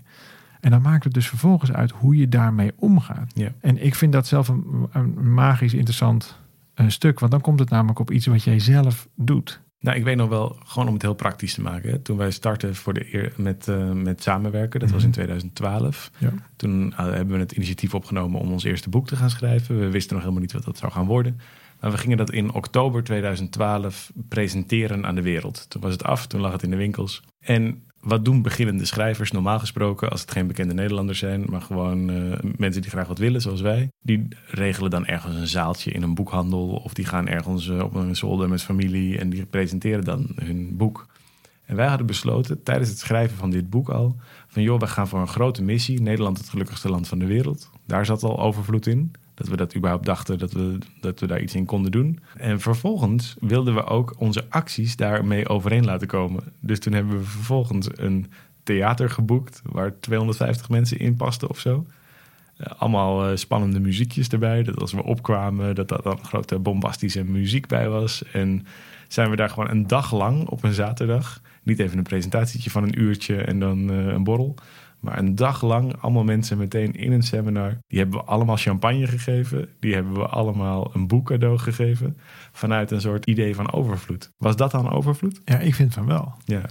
En 0.67 0.73
dan 0.73 0.81
maakt 0.81 1.03
het 1.03 1.13
dus 1.13 1.27
vervolgens 1.27 1.71
uit 1.71 1.91
hoe 1.91 2.15
je 2.15 2.29
daarmee 2.29 2.71
omgaat. 2.75 3.31
Ja. 3.35 3.51
En 3.59 3.83
ik 3.83 3.95
vind 3.95 4.11
dat 4.11 4.27
zelf 4.27 4.47
een, 4.47 4.87
een 4.91 5.33
magisch 5.33 5.73
interessant 5.73 6.39
eh, 6.73 6.87
stuk. 6.87 7.19
Want 7.19 7.31
dan 7.31 7.41
komt 7.41 7.59
het 7.59 7.69
namelijk 7.69 7.99
op 7.99 8.11
iets 8.11 8.25
wat 8.25 8.43
jij 8.43 8.59
zelf 8.59 9.07
doet. 9.15 9.61
Nou, 9.79 9.97
ik 9.97 10.03
weet 10.03 10.15
nog 10.15 10.29
wel, 10.29 10.57
gewoon 10.63 10.87
om 10.87 10.93
het 10.93 11.01
heel 11.01 11.13
praktisch 11.13 11.53
te 11.53 11.61
maken. 11.61 11.89
Hè. 11.89 11.99
Toen 11.99 12.17
wij 12.17 12.31
startten 12.31 12.75
voor 12.75 12.93
de 12.93 13.13
eer, 13.13 13.33
met, 13.37 13.67
eh, 13.67 13.91
met 13.91 14.23
samenwerken, 14.23 14.79
dat 14.79 14.91
was 14.91 15.03
in 15.03 15.11
2012. 15.11 16.11
Ja. 16.17 16.33
Toen 16.55 16.93
eh, 16.93 16.97
hebben 16.97 17.33
we 17.33 17.39
het 17.39 17.51
initiatief 17.51 17.93
opgenomen 17.93 18.39
om 18.39 18.51
ons 18.51 18.63
eerste 18.63 18.89
boek 18.89 19.07
te 19.07 19.15
gaan 19.15 19.29
schrijven. 19.29 19.79
We 19.79 19.89
wisten 19.89 20.13
nog 20.13 20.21
helemaal 20.21 20.43
niet 20.43 20.53
wat 20.53 20.65
dat 20.65 20.77
zou 20.77 20.91
gaan 20.91 21.05
worden. 21.05 21.39
Maar 21.79 21.91
we 21.91 21.97
gingen 21.97 22.17
dat 22.17 22.31
in 22.31 22.53
oktober 22.53 23.03
2012 23.03 24.11
presenteren 24.27 25.05
aan 25.05 25.15
de 25.15 25.21
wereld. 25.21 25.69
Toen 25.69 25.81
was 25.81 25.91
het 25.91 26.03
af, 26.03 26.27
toen 26.27 26.41
lag 26.41 26.51
het 26.51 26.63
in 26.63 26.69
de 26.69 26.75
winkels. 26.75 27.23
En 27.39 27.83
wat 28.01 28.25
doen 28.25 28.41
beginnende 28.41 28.85
schrijvers 28.85 29.31
normaal 29.31 29.59
gesproken, 29.59 30.09
als 30.09 30.21
het 30.21 30.31
geen 30.31 30.47
bekende 30.47 30.73
Nederlanders 30.73 31.19
zijn, 31.19 31.43
maar 31.49 31.61
gewoon 31.61 32.09
eh, 32.09 32.49
mensen 32.57 32.81
die 32.81 32.91
graag 32.91 33.07
wat 33.07 33.17
willen, 33.17 33.41
zoals 33.41 33.61
wij? 33.61 33.91
Die 34.01 34.27
regelen 34.47 34.89
dan 34.89 35.05
ergens 35.05 35.35
een 35.35 35.47
zaaltje 35.47 35.91
in 35.91 36.01
een 36.01 36.15
boekhandel 36.15 36.69
of 36.69 36.93
die 36.93 37.05
gaan 37.05 37.27
ergens 37.27 37.69
eh, 37.69 37.79
op 37.83 37.95
een 37.95 38.15
zolder 38.15 38.49
met 38.49 38.63
familie 38.63 39.17
en 39.17 39.29
die 39.29 39.45
presenteren 39.45 40.03
dan 40.03 40.27
hun 40.35 40.77
boek. 40.77 41.05
En 41.65 41.75
wij 41.75 41.87
hadden 41.87 42.07
besloten 42.07 42.63
tijdens 42.63 42.89
het 42.89 42.99
schrijven 42.99 43.37
van 43.37 43.49
dit 43.49 43.69
boek 43.69 43.89
al: 43.89 44.15
van 44.47 44.61
joh, 44.61 44.79
we 44.79 44.87
gaan 44.87 45.07
voor 45.07 45.19
een 45.19 45.27
grote 45.27 45.63
missie. 45.63 46.01
Nederland, 46.01 46.37
het 46.37 46.49
gelukkigste 46.49 46.89
land 46.89 47.07
van 47.07 47.19
de 47.19 47.25
wereld. 47.25 47.69
Daar 47.85 48.05
zat 48.05 48.23
al 48.23 48.39
overvloed 48.39 48.87
in. 48.87 49.11
Dat 49.37 49.47
we 49.47 49.55
dat 49.55 49.75
überhaupt 49.75 50.05
dachten 50.05 50.37
dat 50.37 50.51
we, 50.51 50.77
dat 51.01 51.19
we 51.19 51.27
daar 51.27 51.41
iets 51.41 51.55
in 51.55 51.65
konden 51.65 51.91
doen. 51.91 52.19
En 52.37 52.59
vervolgens 52.59 53.35
wilden 53.39 53.75
we 53.75 53.85
ook 53.85 54.15
onze 54.17 54.45
acties 54.49 54.95
daarmee 54.95 55.47
overeen 55.47 55.85
laten 55.85 56.07
komen. 56.07 56.43
Dus 56.59 56.79
toen 56.79 56.93
hebben 56.93 57.17
we 57.17 57.23
vervolgens 57.23 57.87
een 57.95 58.31
theater 58.63 59.09
geboekt 59.09 59.61
waar 59.65 59.99
250 59.99 60.69
mensen 60.69 60.99
in 60.99 61.15
pasten 61.15 61.49
of 61.49 61.59
zo. 61.59 61.85
Eh, 62.57 62.71
allemaal 62.77 63.27
eh, 63.27 63.35
spannende 63.35 63.79
muziekjes 63.79 64.27
erbij. 64.27 64.63
Dat 64.63 64.79
als 64.79 64.93
we 64.93 65.03
opkwamen, 65.03 65.75
dat 65.75 65.87
daar 65.87 66.01
dan 66.01 66.25
grote 66.25 66.59
bombastische 66.59 67.23
muziek 67.23 67.67
bij 67.67 67.89
was. 67.89 68.23
En 68.31 68.65
zijn 69.07 69.29
we 69.29 69.35
daar 69.35 69.49
gewoon 69.49 69.69
een 69.69 69.87
dag 69.87 70.13
lang 70.13 70.47
op 70.47 70.63
een 70.63 70.73
zaterdag. 70.73 71.41
Niet 71.63 71.79
even 71.79 71.97
een 71.97 72.03
presentatietje 72.03 72.69
van 72.69 72.83
een 72.83 73.01
uurtje 73.01 73.35
en 73.35 73.59
dan 73.59 73.89
eh, 73.89 74.05
een 74.05 74.23
borrel. 74.23 74.55
Maar 75.07 75.17
een 75.17 75.35
dag 75.35 75.61
lang 75.61 75.95
allemaal 76.01 76.23
mensen 76.23 76.57
meteen 76.57 76.93
in 76.93 77.11
een 77.11 77.23
seminar. 77.23 77.77
Die 77.87 77.99
hebben 77.99 78.19
we 78.19 78.25
allemaal 78.25 78.57
champagne 78.57 79.07
gegeven. 79.07 79.69
Die 79.79 79.93
hebben 79.93 80.13
we 80.13 80.25
allemaal 80.25 80.89
een 80.93 81.07
boek 81.07 81.25
cadeau 81.25 81.57
gegeven. 81.57 82.17
Vanuit 82.51 82.91
een 82.91 83.01
soort 83.01 83.25
idee 83.25 83.55
van 83.55 83.71
overvloed. 83.71 84.31
Was 84.37 84.55
dat 84.55 84.71
dan 84.71 84.91
overvloed? 84.91 85.41
Ja, 85.45 85.59
ik 85.59 85.75
vind 85.75 85.93
van 85.93 86.05
wel. 86.05 86.35
Ja. 86.45 86.61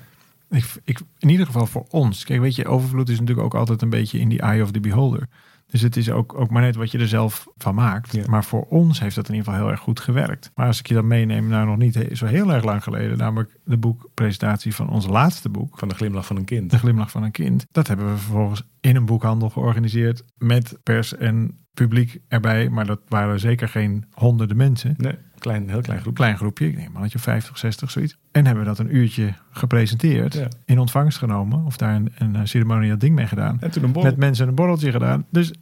Ik, 0.50 0.64
ik, 0.84 1.00
in 1.18 1.28
ieder 1.28 1.46
geval 1.46 1.66
voor 1.66 1.86
ons. 1.90 2.24
Kijk, 2.24 2.40
weet 2.40 2.54
je, 2.54 2.66
overvloed 2.66 3.08
is 3.08 3.20
natuurlijk 3.20 3.46
ook 3.46 3.54
altijd 3.54 3.82
een 3.82 3.90
beetje 3.90 4.18
in 4.18 4.28
die 4.28 4.40
eye 4.40 4.62
of 4.62 4.70
the 4.70 4.80
beholder. 4.80 5.28
Dus 5.66 5.80
het 5.80 5.96
is 5.96 6.10
ook, 6.10 6.34
ook 6.34 6.50
maar 6.50 6.62
net 6.62 6.76
wat 6.76 6.90
je 6.90 6.98
er 6.98 7.08
zelf 7.08 7.46
van 7.56 7.74
maakt. 7.74 8.12
Ja. 8.12 8.24
Maar 8.26 8.44
voor 8.44 8.66
ons 8.68 9.00
heeft 9.00 9.14
dat 9.14 9.28
in 9.28 9.34
ieder 9.34 9.48
geval 9.48 9.64
heel 9.64 9.72
erg 9.72 9.82
goed 9.82 10.00
gewerkt. 10.00 10.50
Maar 10.54 10.66
als 10.66 10.78
ik 10.78 10.86
je 10.86 10.94
dat 10.94 11.04
meeneem 11.04 11.48
naar 11.48 11.66
nog 11.66 11.76
niet 11.76 12.08
zo 12.12 12.26
heel 12.26 12.52
erg 12.52 12.64
lang 12.64 12.82
geleden, 12.82 13.18
namelijk 13.18 13.58
de 13.64 13.76
boekpresentatie 13.76 14.74
van 14.74 14.88
ons 14.88 15.06
laatste 15.06 15.48
boek, 15.48 15.78
Van 15.78 15.88
de 15.88 15.94
glimlach 15.94 16.26
van 16.26 16.36
een 16.36 16.44
kind. 16.44 16.70
De 16.70 16.78
Glimlach 16.78 17.10
van 17.10 17.22
een 17.22 17.30
Kind. 17.30 17.66
Dat 17.70 17.86
hebben 17.86 18.06
we 18.10 18.16
vervolgens 18.16 18.62
in 18.80 18.96
een 18.96 19.06
boekhandel 19.06 19.50
georganiseerd 19.50 20.24
met 20.36 20.78
pers 20.82 21.16
en 21.16 21.66
publiek 21.74 22.20
erbij. 22.28 22.68
Maar 22.68 22.86
dat 22.86 23.00
waren 23.08 23.40
zeker 23.40 23.68
geen 23.68 24.04
honderden 24.12 24.56
mensen. 24.56 24.94
Nee, 24.96 25.18
klein, 25.38 25.68
heel 25.70 25.80
klein 25.80 26.00
groep. 26.00 26.14
klein 26.14 26.36
groepje, 26.36 26.66
ik 26.66 26.76
denk 26.76 26.92
maar 26.92 27.02
dat 27.02 27.12
je 27.12 27.18
50, 27.18 27.58
60, 27.58 27.90
zoiets. 27.90 28.16
En 28.32 28.46
hebben 28.46 28.62
we 28.64 28.68
dat 28.70 28.78
een 28.78 28.96
uurtje 28.96 29.32
gepresenteerd, 29.50 30.34
Ja. 30.34 30.48
in 30.64 30.78
ontvangst 30.78 31.18
genomen. 31.18 31.64
Of 31.64 31.76
daar 31.76 31.94
een, 31.94 32.12
een 32.18 32.48
ceremonieel 32.48 32.98
ding 32.98 33.14
mee 33.14 33.26
gedaan. 33.26 33.60
En 33.60 33.70
toen 33.70 33.84
een 33.84 33.92
borrel. 33.92 34.10
Met 34.10 34.20
mensen 34.20 34.48
een 34.48 34.54
borreltje 34.54 34.90
gedaan. 34.90 35.26
Dus 35.30 35.52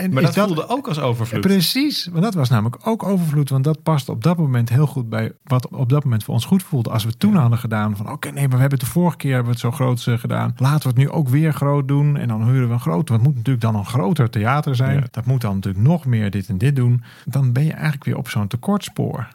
En 0.00 0.12
Maar 0.12 0.22
dat, 0.22 0.34
dat 0.34 0.46
voelde 0.46 0.68
ook 0.68 0.88
als 0.88 0.98
overvloed. 0.98 1.40
Precies, 1.40 2.08
want 2.12 2.22
dat 2.22 2.34
was 2.34 2.48
namelijk 2.48 2.86
ook 2.86 3.02
overvloed. 3.02 3.50
Want 3.50 3.64
dat 3.64 3.82
past 3.82 4.08
op 4.08 4.22
dat 4.22 4.36
moment 4.36 4.68
heel 4.68 4.86
goed 4.86 5.08
bij 5.08 5.32
wat 5.44 5.68
op 5.68 5.88
dat 5.88 6.04
moment 6.04 6.24
voor 6.24 6.34
ons 6.34 6.44
goed 6.44 6.62
voelde. 6.62 6.90
Als 6.90 7.04
we 7.04 7.16
toen 7.16 7.34
hadden 7.34 7.58
gedaan 7.58 7.96
van 7.96 8.10
oké, 8.10 8.30
nee, 8.30 8.48
maar 8.48 8.56
we 8.56 8.60
hebben 8.60 8.78
het 8.78 8.86
de 8.88 8.92
vorige 8.92 9.16
keer 9.16 9.34
hebben 9.34 9.52
we 9.52 9.58
het 9.58 9.66
zo 9.66 9.70
groot 9.70 10.06
eh, 10.06 10.18
gedaan. 10.18 10.54
Laten 10.56 10.82
we 10.82 10.88
het 10.88 10.96
nu 10.96 11.10
ook 11.10 11.28
weer 11.28 11.52
groot 11.52 11.88
doen. 11.88 12.16
En 12.16 12.28
dan 12.28 12.44
huren 12.46 12.66
we 12.66 12.72
een 12.72 12.80
groot. 12.80 13.08
Want 13.08 13.20
het 13.20 13.22
moet 13.22 13.36
natuurlijk 13.36 13.64
dan 13.64 13.74
een 13.74 13.86
groter 13.86 14.30
theater 14.30 14.76
zijn. 14.76 14.98
Ja. 14.98 15.06
Dat 15.10 15.26
moet 15.26 15.40
dan 15.40 15.54
natuurlijk 15.54 15.84
nog 15.84 16.04
meer 16.04 16.30
dit 16.30 16.48
en 16.48 16.58
dit 16.58 16.76
doen. 16.76 17.02
Dan 17.24 17.52
ben 17.52 17.64
je 17.64 17.72
eigenlijk 17.72 18.04
weer 18.04 18.16
op 18.16 18.28
zo'n 18.28 18.48
tekortspoor. 18.48 19.28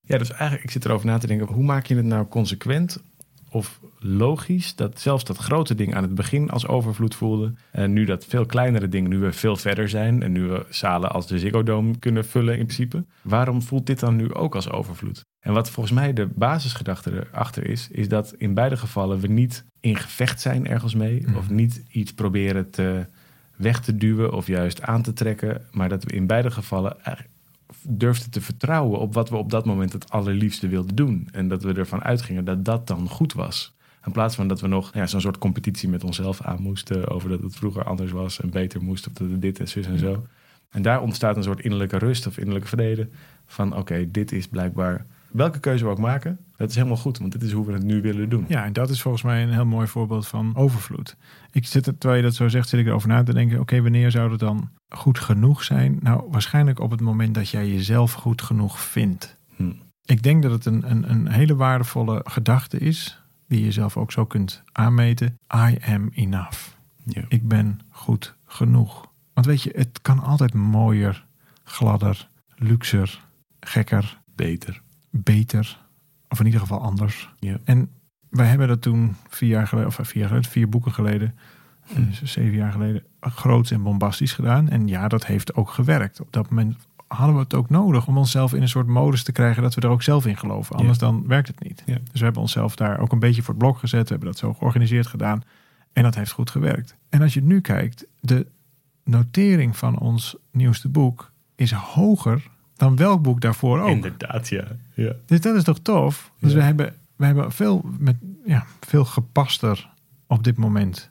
Ja, 0.00 0.18
dus 0.18 0.30
eigenlijk, 0.30 0.62
ik 0.62 0.70
zit 0.70 0.84
erover 0.84 1.06
na 1.06 1.18
te 1.18 1.26
denken, 1.26 1.46
hoe 1.46 1.64
maak 1.64 1.86
je 1.86 1.96
het 1.96 2.04
nou 2.04 2.26
consequent 2.26 3.02
of 3.50 3.80
logisch 3.98 4.74
dat 4.74 5.00
zelfs 5.00 5.24
dat 5.24 5.36
grote 5.36 5.74
ding 5.74 5.94
aan 5.94 6.02
het 6.02 6.14
begin 6.14 6.50
als 6.50 6.66
overvloed 6.66 7.14
voelde. 7.14 7.52
En 7.70 7.92
nu 7.92 8.04
dat 8.04 8.24
veel 8.24 8.46
kleinere 8.46 8.88
ding, 8.88 9.08
nu 9.08 9.18
we 9.18 9.32
veel 9.32 9.56
verder 9.56 9.88
zijn 9.88 10.22
en 10.22 10.32
nu 10.32 10.42
we 10.42 10.66
zalen 10.68 11.10
als 11.10 11.26
de 11.26 11.38
Ziggo 11.38 11.62
Dome 11.62 11.98
kunnen 11.98 12.24
vullen 12.24 12.58
in 12.58 12.64
principe. 12.64 13.04
Waarom 13.22 13.62
voelt 13.62 13.86
dit 13.86 14.00
dan 14.00 14.16
nu 14.16 14.34
ook 14.34 14.54
als 14.54 14.70
overvloed? 14.70 15.24
En 15.40 15.52
wat 15.52 15.70
volgens 15.70 15.94
mij 15.94 16.12
de 16.12 16.26
basisgedachte 16.34 17.12
erachter 17.12 17.66
is, 17.66 17.88
is 17.90 18.08
dat 18.08 18.34
in 18.38 18.54
beide 18.54 18.76
gevallen 18.76 19.20
we 19.20 19.26
niet 19.26 19.64
in 19.80 19.96
gevecht 19.96 20.40
zijn 20.40 20.66
ergens 20.66 20.94
mee. 20.94 21.22
Mhm. 21.22 21.36
Of 21.36 21.50
niet 21.50 21.84
iets 21.90 22.12
proberen 22.12 22.70
te 22.70 23.06
weg 23.56 23.80
te 23.80 23.96
duwen 23.96 24.32
of 24.32 24.46
juist 24.46 24.82
aan 24.82 25.02
te 25.02 25.12
trekken. 25.12 25.66
Maar 25.70 25.88
dat 25.88 26.04
we 26.04 26.12
in 26.12 26.26
beide 26.26 26.50
gevallen 26.50 27.04
durfden 27.82 28.30
te 28.30 28.40
vertrouwen 28.40 28.98
op 28.98 29.14
wat 29.14 29.30
we 29.30 29.36
op 29.36 29.50
dat 29.50 29.64
moment 29.64 29.92
het 29.92 30.10
allerliefste 30.10 30.68
wilden 30.68 30.94
doen. 30.94 31.28
En 31.32 31.48
dat 31.48 31.62
we 31.62 31.72
ervan 31.72 32.02
uitgingen 32.02 32.44
dat 32.44 32.64
dat 32.64 32.86
dan 32.86 33.08
goed 33.08 33.32
was. 33.32 33.76
In 34.04 34.12
plaats 34.12 34.34
van 34.34 34.48
dat 34.48 34.60
we 34.60 34.66
nog 34.66 34.94
ja, 34.94 35.06
zo'n 35.06 35.20
soort 35.20 35.38
competitie 35.38 35.88
met 35.88 36.04
onszelf 36.04 36.42
aan 36.42 36.62
moesten 36.62 37.08
over 37.08 37.28
dat 37.28 37.42
het 37.42 37.56
vroeger 37.56 37.84
anders 37.84 38.10
was 38.10 38.40
en 38.40 38.50
beter 38.50 38.82
moest 38.82 39.06
of 39.06 39.12
dat 39.12 39.30
het 39.30 39.42
dit 39.42 39.60
en 39.60 39.68
zus 39.68 39.86
en 39.86 39.98
zo. 39.98 40.26
En 40.70 40.82
daar 40.82 41.02
ontstaat 41.02 41.36
een 41.36 41.42
soort 41.42 41.60
innerlijke 41.60 41.98
rust 41.98 42.26
of 42.26 42.38
innerlijke 42.38 42.68
vrede 42.68 43.08
van 43.46 43.76
oké, 43.76 44.10
dit 44.10 44.32
is 44.32 44.48
blijkbaar 44.48 45.06
welke 45.30 45.58
keuze 45.58 45.84
we 45.84 45.90
ook 45.90 45.98
maken. 45.98 46.38
Dat 46.56 46.68
is 46.68 46.74
helemaal 46.74 46.96
goed, 46.96 47.18
want 47.18 47.32
dit 47.32 47.42
is 47.42 47.52
hoe 47.52 47.66
we 47.66 47.72
het 47.72 47.82
nu 47.82 48.02
willen 48.02 48.28
doen. 48.28 48.44
Ja, 48.48 48.64
en 48.64 48.72
dat 48.72 48.90
is 48.90 49.02
volgens 49.02 49.22
mij 49.22 49.42
een 49.42 49.52
heel 49.52 49.66
mooi 49.66 49.86
voorbeeld 49.86 50.26
van 50.26 50.56
overvloed. 50.56 51.16
Ik 51.52 51.66
zit 51.66 51.86
er, 51.86 51.98
terwijl 51.98 52.20
je 52.20 52.26
dat 52.26 52.36
zo 52.36 52.48
zegt, 52.48 52.68
zit 52.68 52.80
ik 52.80 52.86
erover 52.86 53.08
na 53.08 53.22
te 53.22 53.34
denken. 53.34 53.60
Oké, 53.60 53.82
wanneer 53.82 54.10
zou 54.10 54.30
het 54.30 54.40
dan 54.40 54.70
goed 54.88 55.18
genoeg 55.18 55.64
zijn? 55.64 55.98
Nou, 56.00 56.22
waarschijnlijk 56.30 56.80
op 56.80 56.90
het 56.90 57.00
moment 57.00 57.34
dat 57.34 57.48
jij 57.48 57.68
jezelf 57.68 58.12
goed 58.12 58.42
genoeg 58.42 58.80
vindt. 58.80 59.36
Hm. 59.56 59.72
Ik 60.04 60.22
denk 60.22 60.42
dat 60.42 60.52
het 60.52 60.64
een, 60.64 60.90
een, 60.90 61.10
een 61.10 61.28
hele 61.28 61.56
waardevolle 61.56 62.20
gedachte 62.24 62.78
is, 62.78 63.22
die 63.48 63.64
je 63.64 63.72
zelf 63.72 63.96
ook 63.96 64.12
zo 64.12 64.24
kunt 64.24 64.62
aanmeten. 64.72 65.38
I 65.54 65.78
am 65.86 66.10
enough. 66.14 66.76
Ja. 67.04 67.22
Ik 67.28 67.48
ben 67.48 67.80
goed 67.90 68.34
genoeg. 68.46 69.06
Want 69.34 69.46
weet 69.46 69.62
je, 69.62 69.72
het 69.76 69.98
kan 70.02 70.18
altijd 70.18 70.54
mooier, 70.54 71.24
gladder, 71.64 72.28
luxer, 72.56 73.24
gekker, 73.60 74.20
Beter. 74.38 74.82
Beter. 75.10 75.78
Of 76.28 76.38
in 76.40 76.46
ieder 76.46 76.60
geval 76.60 76.80
anders. 76.80 77.34
Ja. 77.38 77.56
En 77.64 77.90
wij 78.30 78.46
hebben 78.46 78.68
dat 78.68 78.82
toen 78.82 79.16
vier 79.28 79.48
jaar 79.48 79.66
geleden, 79.66 79.88
of 79.90 79.94
vier 80.02 80.18
jaar 80.18 80.28
geleden, 80.28 80.50
vier 80.50 80.68
boeken 80.68 80.92
geleden, 80.92 81.34
Hm. 81.94 82.00
eh, 82.00 82.06
zeven 82.22 82.56
jaar 82.56 82.72
geleden, 82.72 83.02
groots 83.20 83.70
en 83.70 83.82
bombastisch 83.82 84.32
gedaan. 84.32 84.68
En 84.68 84.88
ja, 84.88 85.08
dat 85.08 85.26
heeft 85.26 85.54
ook 85.54 85.70
gewerkt. 85.70 86.20
Op 86.20 86.32
dat 86.32 86.50
moment 86.50 86.76
hadden 87.06 87.34
we 87.36 87.42
het 87.42 87.54
ook 87.54 87.70
nodig 87.70 88.06
om 88.06 88.18
onszelf 88.18 88.54
in 88.54 88.62
een 88.62 88.68
soort 88.68 88.86
modus 88.86 89.22
te 89.22 89.32
krijgen 89.32 89.62
dat 89.62 89.74
we 89.74 89.80
er 89.80 89.88
ook 89.88 90.02
zelf 90.02 90.26
in 90.26 90.36
geloven. 90.36 90.76
Anders 90.76 90.98
dan 90.98 91.26
werkt 91.26 91.48
het 91.48 91.62
niet. 91.62 91.82
Ja. 91.86 91.94
Dus 92.10 92.18
we 92.18 92.24
hebben 92.24 92.42
onszelf 92.42 92.76
daar 92.76 92.98
ook 92.98 93.12
een 93.12 93.18
beetje 93.18 93.42
voor 93.42 93.54
het 93.54 93.62
blok 93.62 93.78
gezet. 93.78 94.02
We 94.02 94.08
hebben 94.08 94.28
dat 94.28 94.38
zo 94.38 94.54
georganiseerd 94.54 95.06
gedaan. 95.06 95.42
En 95.92 96.02
dat 96.02 96.14
heeft 96.14 96.30
goed 96.30 96.50
gewerkt. 96.50 96.96
En 97.08 97.22
als 97.22 97.34
je 97.34 97.42
nu 97.42 97.60
kijkt, 97.60 98.06
de 98.20 98.46
notering 99.04 99.76
van 99.76 99.98
ons 99.98 100.36
nieuwste 100.50 100.88
boek 100.88 101.32
is 101.54 101.72
hoger 101.72 102.50
dan 102.78 102.96
welk 102.96 103.22
boek 103.22 103.40
daarvoor 103.40 103.80
ook. 103.80 103.88
Inderdaad, 103.88 104.48
ja. 104.48 104.64
ja. 104.94 105.12
Dus 105.26 105.40
dat 105.40 105.56
is 105.56 105.64
toch 105.64 105.78
tof? 105.78 106.32
Dus 106.38 106.50
Ja. 106.52 106.56
we, 106.58 106.62
hebben, 106.64 106.94
we 107.16 107.24
hebben 107.24 107.52
veel, 107.52 107.84
met, 107.98 108.16
ja, 108.44 108.64
veel 108.80 109.04
gepaster 109.04 109.88
op 110.26 110.44
dit 110.44 110.56
moment. 110.56 111.10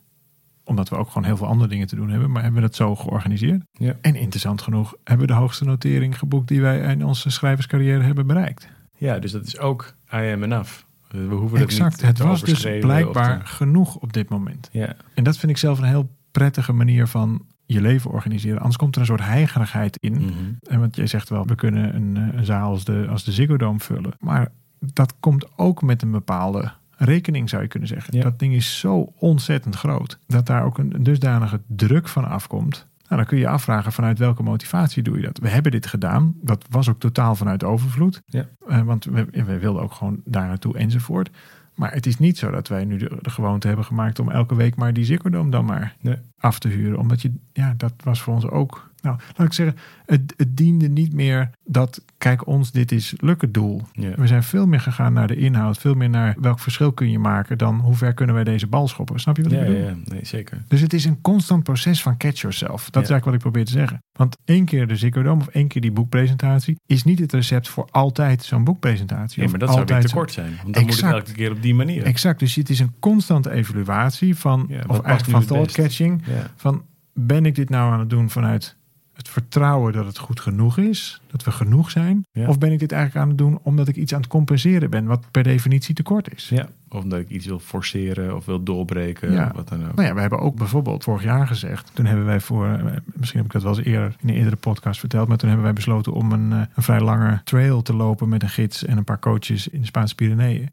Omdat 0.64 0.90
we 0.90 0.96
ook 0.96 1.08
gewoon 1.08 1.24
heel 1.24 1.38
veel 1.38 1.48
andere 1.48 1.70
dingen 1.70 1.88
te 1.88 1.96
doen 1.96 2.10
hebben. 2.10 2.32
Maar 2.32 2.42
hebben 2.44 2.62
we 2.62 2.68
dat 2.68 2.76
zo 2.76 2.96
georganiseerd. 2.96 3.62
Ja. 3.72 3.94
En 4.02 4.16
interessant 4.16 4.62
genoeg 4.62 4.94
hebben 5.04 5.28
we 5.28 5.34
de 5.34 5.40
hoogste 5.40 5.64
notering 5.66 6.18
geboekt 6.18 6.48
die 6.48 6.62
wij 6.62 6.80
in 6.94 7.06
onze 7.06 7.30
schrijverscarrière 7.30 8.04
hebben 8.04 8.28
bereikt. 8.28 8.68
Ja, 8.98 9.20
dus 9.20 9.32
dat 9.32 9.46
is 9.46 9.60
ook 9.60 9.94
I 10.14 10.16
am 10.32 10.44
enough. 10.44 10.72
We 11.08 11.20
hoeven 11.36 11.60
het 11.60 11.68
exact. 11.68 11.92
niet 11.98 12.02
Het 12.06 12.16
te 12.16 12.24
was 12.28 12.42
dus 12.42 12.62
blijkbaar 12.80 13.40
te- 13.40 13.46
genoeg 13.46 13.96
op 13.96 14.14
dit 14.14 14.30
moment. 14.30 14.70
Ja, 14.72 14.96
En 15.14 15.24
dat 15.24 15.38
vind 15.38 15.52
ik 15.52 15.58
zelf 15.58 15.78
een 15.78 15.84
heel 15.88 16.10
prettige 16.32 16.74
manier 16.74 17.08
van 17.08 17.46
je 17.68 17.82
leven 17.82 18.12
organiseren. 18.12 18.58
Anders 18.58 18.78
komt 18.78 18.96
er 18.96 19.02
een 19.02 19.08
soort 19.08 19.24
heigerigheid 19.24 19.98
in. 19.98 20.14
Mhm. 20.14 20.34
En 20.68 20.80
want 20.80 20.96
jij 20.96 21.08
zegt 21.08 21.30
wel, 21.30 21.46
we 21.46 21.56
kunnen 21.56 21.96
een, 21.96 22.18
eh, 22.18 22.38
een 22.38 22.46
zaal 22.46 22.70
als 22.70 22.84
de, 22.84 23.06
als 23.10 23.24
de 23.24 23.32
Ziggo 23.32 23.58
Dome 23.58 23.80
vullen. 23.80 24.14
Maar 24.20 24.52
dat 24.80 25.14
komt 25.20 25.58
ook 25.58 25.82
met 25.82 26.02
een 26.02 26.12
bepaalde 26.12 26.72
rekening, 26.98 27.50
zou 27.50 27.62
je 27.62 27.68
kunnen 27.68 27.90
zeggen. 27.90 28.18
Ja. 28.18 28.24
Dat 28.24 28.40
ding 28.40 28.54
is 28.54 28.80
zo 28.80 29.14
ontzettend 29.20 29.76
groot. 29.76 30.20
Dat 30.28 30.46
daar 30.46 30.64
ook 30.64 30.78
een 30.78 30.94
dusdanige 31.00 31.62
druk 31.68 32.08
van 32.08 32.28
afkomt. 32.28 32.88
Nou, 33.08 33.22
dan 33.22 33.26
kun 33.26 33.38
je 33.38 33.44
je 33.44 33.50
afvragen 33.50 33.92
vanuit 33.92 34.20
welke 34.20 34.44
motivatie 34.44 35.04
doe 35.04 35.16
je 35.16 35.26
dat. 35.26 35.38
We 35.38 35.50
hebben 35.50 35.72
dit 35.72 35.86
gedaan. 35.86 36.36
Dat 36.42 36.66
was 36.70 36.90
ook 36.90 37.00
totaal 37.00 37.36
vanuit 37.36 37.64
overvloed. 37.64 38.22
Ja. 38.26 38.46
Eh, 38.68 38.82
want 38.82 39.06
we, 39.06 39.28
we 39.32 39.60
wilden 39.60 39.82
ook 39.82 39.94
gewoon 39.94 40.22
daar 40.26 40.48
naartoe 40.48 40.78
enzovoort. 40.78 41.30
Maar 41.78 41.94
het 41.94 42.06
is 42.06 42.20
niet 42.20 42.38
zo 42.38 42.52
dat 42.52 42.68
wij 42.68 42.86
nu 42.86 42.98
de, 42.98 43.18
de 43.22 43.30
gewoonte 43.30 43.68
hebben 43.68 43.86
gemaakt 43.86 44.20
om 44.20 44.32
elke 44.32 44.56
week 44.56 44.76
maar 44.76 44.94
die 44.94 45.06
Ziggo 45.06 45.30
Dome 45.30 45.50
dan 45.52 45.66
maar 45.66 45.96
Nee. 46.02 46.16
af 46.40 46.60
te 46.60 46.68
huren. 46.68 47.00
Omdat 47.00 47.22
je, 47.22 47.32
ja, 47.54 47.74
dat 47.78 47.94
was 48.04 48.22
voor 48.22 48.34
ons 48.34 48.46
ook. 48.48 48.92
Nou, 49.02 49.18
laat 49.36 49.48
ik 49.48 49.54
zeggen, 49.54 49.78
het, 50.06 50.34
het 50.38 50.58
diende 50.58 50.88
niet 50.90 51.14
meer 51.14 51.50
dat, 51.66 52.02
kijk 52.18 52.48
ons, 52.48 52.72
dit 52.72 52.92
is 52.92 53.14
lukken 53.18 53.52
doel. 53.52 53.82
We 54.16 54.28
zijn 54.28 54.44
veel 54.44 54.68
meer 54.68 54.80
gegaan 54.80 55.14
naar 55.14 55.28
de 55.28 55.36
inhoud, 55.36 55.78
veel 55.78 55.94
meer 55.94 56.10
naar 56.10 56.36
welk 56.40 56.60
verschil 56.60 56.92
kun 56.92 57.12
je 57.12 57.20
maken 57.20 57.58
dan 57.58 57.80
hoe 57.80 57.96
ver 57.96 58.14
kunnen 58.14 58.36
wij 58.36 58.44
deze 58.44 58.68
bal 58.68 58.88
schoppen. 58.88 59.20
Snap 59.20 59.38
je 59.38 59.44
wat 59.44 59.52
Ja, 59.52 59.60
ik 59.60 59.66
bedoel? 59.68 59.82
ja, 59.84 59.96
nee, 60.04 60.26
zeker. 60.26 60.64
Dus 60.68 60.82
het 60.82 60.94
is 60.94 61.06
een 61.06 61.22
constant 61.22 61.64
proces 61.64 62.02
van 62.02 62.18
catch 62.18 62.42
yourself. 62.42 62.90
Dat 62.90 63.04
is 63.04 63.10
eigenlijk 63.10 63.26
wat 63.26 63.34
ik 63.34 63.40
probeer 63.40 63.66
te 63.66 63.72
zeggen. 63.72 64.00
Want 64.12 64.38
één 64.46 64.66
keer 64.66 64.88
de 64.88 64.96
Ziggo 64.96 65.22
Dome 65.22 65.42
of 65.42 65.48
één 65.48 65.68
keer 65.68 65.82
die 65.82 65.92
boekpresentatie 65.92 66.80
is 66.86 67.04
niet 67.04 67.20
het 67.20 67.34
recept 67.34 67.70
voor 67.70 67.88
altijd 67.92 68.44
zo'n 68.44 68.64
boekpresentatie. 68.64 69.44
Of 69.44 69.50
maar 69.50 69.60
dat 69.60 69.70
zou 69.70 69.86
weer 69.86 69.94
altijd 69.96 70.10
te 70.10 70.16
kort 70.18 70.32
zijn. 70.32 70.60
Want 70.64 70.74
dan 70.74 70.84
moet 70.84 70.96
het 71.02 71.12
elke 71.12 71.32
keer 71.32 71.52
op 71.52 71.62
die 71.62 71.76
manier. 71.76 72.04
Exact, 72.04 72.40
dus 72.40 72.56
het 72.56 72.70
is 72.70 72.80
een 72.80 72.94
constante 73.00 73.52
evaluatie 73.52 74.36
van, 74.36 74.66
Ja, 74.70 74.84
of 74.88 75.00
eigenlijk 75.02 75.38
van 75.38 75.46
thought 75.46 75.72
catching. 75.72 76.22
Ja. 76.26 76.52
Van 76.56 76.84
ben 77.14 77.46
ik 77.46 77.56
dit 77.56 77.70
nou 77.70 77.94
aan 77.94 78.00
het 78.00 78.10
doen 78.10 78.30
vanuit 78.30 78.77
het 79.18 79.30
vertrouwen 79.30 79.94
dat 79.94 80.06
het 80.06 80.18
goed 80.18 80.40
genoeg 80.40 80.78
is, 80.78 81.22
dat 81.28 81.44
we 81.44 81.52
genoeg 81.52 81.92
zijn? 81.92 82.26
Ja. 82.32 82.48
Of 82.48 82.58
ben 82.58 82.72
ik 82.72 82.80
dit 82.80 82.92
eigenlijk 82.92 83.24
aan 83.24 83.30
het 83.30 83.38
doen 83.38 83.60
omdat 83.64 83.88
ik 83.88 83.96
iets 83.96 84.14
aan 84.14 84.22
het 84.22 84.30
compenseren 84.30 84.90
ben, 84.90 85.06
wat 85.06 85.32
per 85.32 85.44
definitie 85.44 85.96
tekort 85.96 86.36
is? 86.36 86.50
ja, 86.50 86.68
of 86.90 87.04
omdat 87.04 87.20
ik 87.20 87.30
iets 87.30 87.46
wil 87.46 87.60
forceren 87.60 88.36
of 88.36 88.46
wil 88.46 88.64
doorbreken. 88.64 89.32
Ja. 89.32 89.52
Wat 89.56 89.68
dan 89.68 89.88
ook. 89.88 89.96
Nou 89.96 90.08
ja, 90.08 90.14
we 90.14 90.20
hebben 90.20 90.40
ook 90.40 90.56
bijvoorbeeld 90.56 91.04
vorig 91.04 91.24
jaar 91.24 91.48
gezegd, 91.48 91.92
toen 91.94 92.06
hebben 92.06 92.26
wij 92.26 92.40
voor, 92.40 92.68
eh, 92.68 92.96
misschien 93.14 93.38
heb 93.38 93.48
ik 93.48 93.54
dat 93.54 93.64
wel 93.64 93.78
eens 93.78 93.88
eerder 93.88 94.16
in 94.20 94.30
een 94.30 94.36
eerdere 94.36 94.56
podcast 94.56 95.00
verteld, 95.00 95.28
maar 95.28 95.38
toen 95.38 95.48
hebben 95.48 95.66
wij 95.66 95.76
besloten 95.76 96.14
om 96.14 96.32
een, 96.32 96.52
eh, 96.52 96.62
een 96.76 96.84
vrij 96.84 97.02
lange 97.02 97.42
trail 97.44 97.82
te 97.82 97.96
lopen 97.96 98.30
met 98.30 98.44
een 98.44 98.50
gids 98.50 98.86
en 98.86 98.98
een 98.98 99.04
paar 99.04 99.20
coaches 99.20 99.68
in 99.68 99.80
de 99.80 99.86
Spaanse 99.86 100.16
Pyreneeën. 100.16 100.70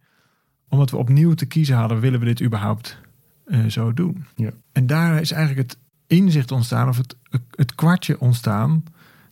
Omdat 0.68 0.90
we 0.90 0.96
opnieuw 0.96 1.34
te 1.34 1.46
kiezen 1.46 1.76
hadden, 1.76 2.00
willen 2.00 2.20
we 2.20 2.26
dit 2.26 2.42
überhaupt 2.42 2.98
eh, 3.44 3.64
zo 3.64 3.92
doen? 3.92 4.24
Ja. 4.34 4.50
En 4.72 4.86
daar 4.86 5.20
is 5.20 5.32
eigenlijk 5.32 5.68
het 5.68 5.78
inzicht 6.06 6.52
ontstaan, 6.52 6.88
of 6.88 6.96
het, 6.96 7.16
het 7.50 7.74
kwartje 7.74 8.20
ontstaan, 8.20 8.84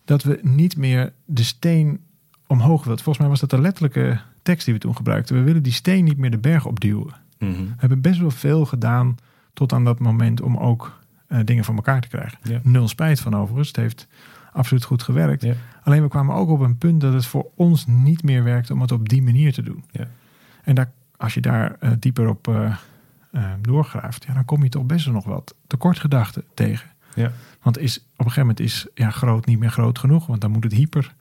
dat 0.05 0.23
we 0.23 0.39
niet 0.43 0.77
meer 0.77 1.13
de 1.25 1.45
steen 1.45 2.01
omhoog 2.47 2.85
wilden. 2.85 3.05
Volgens 3.05 3.19
mij 3.19 3.29
was 3.29 3.41
dat 3.41 3.51
de 3.51 3.61
letterlijke 3.61 4.21
tekst 4.43 4.65
die 4.65 4.75
we 4.75 4.81
toen 4.81 4.97
gebruikten. 4.97 5.37
We 5.37 5.43
willen 5.43 5.63
die 5.63 5.73
steen 5.73 6.05
niet 6.05 6.17
meer 6.17 6.31
de 6.31 6.39
berg 6.39 6.67
opduwen. 6.67 7.15
Mhm. 7.39 7.53
We 7.53 7.75
hebben 7.77 8.01
best 8.01 8.21
wel 8.21 8.31
veel 8.31 8.65
gedaan 8.65 9.17
tot 9.53 9.73
aan 9.73 9.85
dat 9.85 9.99
moment 9.99 10.41
om 10.41 10.57
ook 10.57 11.01
eh, 11.27 11.39
dingen 11.45 11.65
van 11.65 11.77
elkaar 11.77 12.01
te 12.01 12.09
krijgen. 12.09 12.39
Ja. 12.43 12.61
Nul 12.63 12.89
spijt 12.89 13.21
van 13.21 13.37
overigens. 13.37 13.69
Het 13.69 13.77
heeft 13.77 14.09
absoluut 14.53 14.85
goed 14.85 15.03
gewerkt. 15.03 15.43
Ja. 15.43 15.55
Alleen 15.83 16.03
we 16.03 16.09
kwamen 16.09 16.35
ook 16.35 16.49
op 16.49 16.61
een 16.61 16.79
punt 16.79 17.01
dat 17.01 17.13
het 17.13 17.27
voor 17.27 17.51
ons 17.55 17.87
niet 17.87 18.23
meer 18.23 18.45
werkt 18.45 18.71
om 18.71 18.81
het 18.81 18.93
op 18.93 19.09
die 19.09 19.23
manier 19.23 19.53
te 19.53 19.63
doen. 19.63 19.85
Ja. 19.91 20.09
En 20.63 20.75
daar, 20.75 20.91
als 21.17 21.35
je 21.35 21.41
daar 21.41 21.77
eh, 21.81 21.91
dieper 21.99 22.29
op 22.29 22.49
eh, 22.49 22.77
eh, 23.33 23.53
doorgraaft, 23.61 24.25
ja, 24.25 24.35
dan 24.35 24.45
kom 24.45 24.63
je 24.63 24.69
toch 24.69 24.85
best 24.85 25.05
wel 25.05 25.15
nog 25.15 25.25
wat 25.25 25.55
tekortgedachten 25.67 26.45
tegen. 26.55 26.91
Ja. 27.15 27.33
Want 27.63 27.79
is, 27.79 27.99
op 27.99 28.05
een 28.05 28.25
gegeven 28.25 28.41
moment 28.41 28.61
is 28.61 28.87
ja, 28.95 29.11
groot 29.11 29.47
niet 29.47 29.59
meer 29.59 29.71
groot 29.71 29.99
genoeg, 29.99 30.27
want 30.27 30.41
dan 30.41 30.51
moet 30.51 30.65
het 30.65 30.73
hyper. 30.73 31.15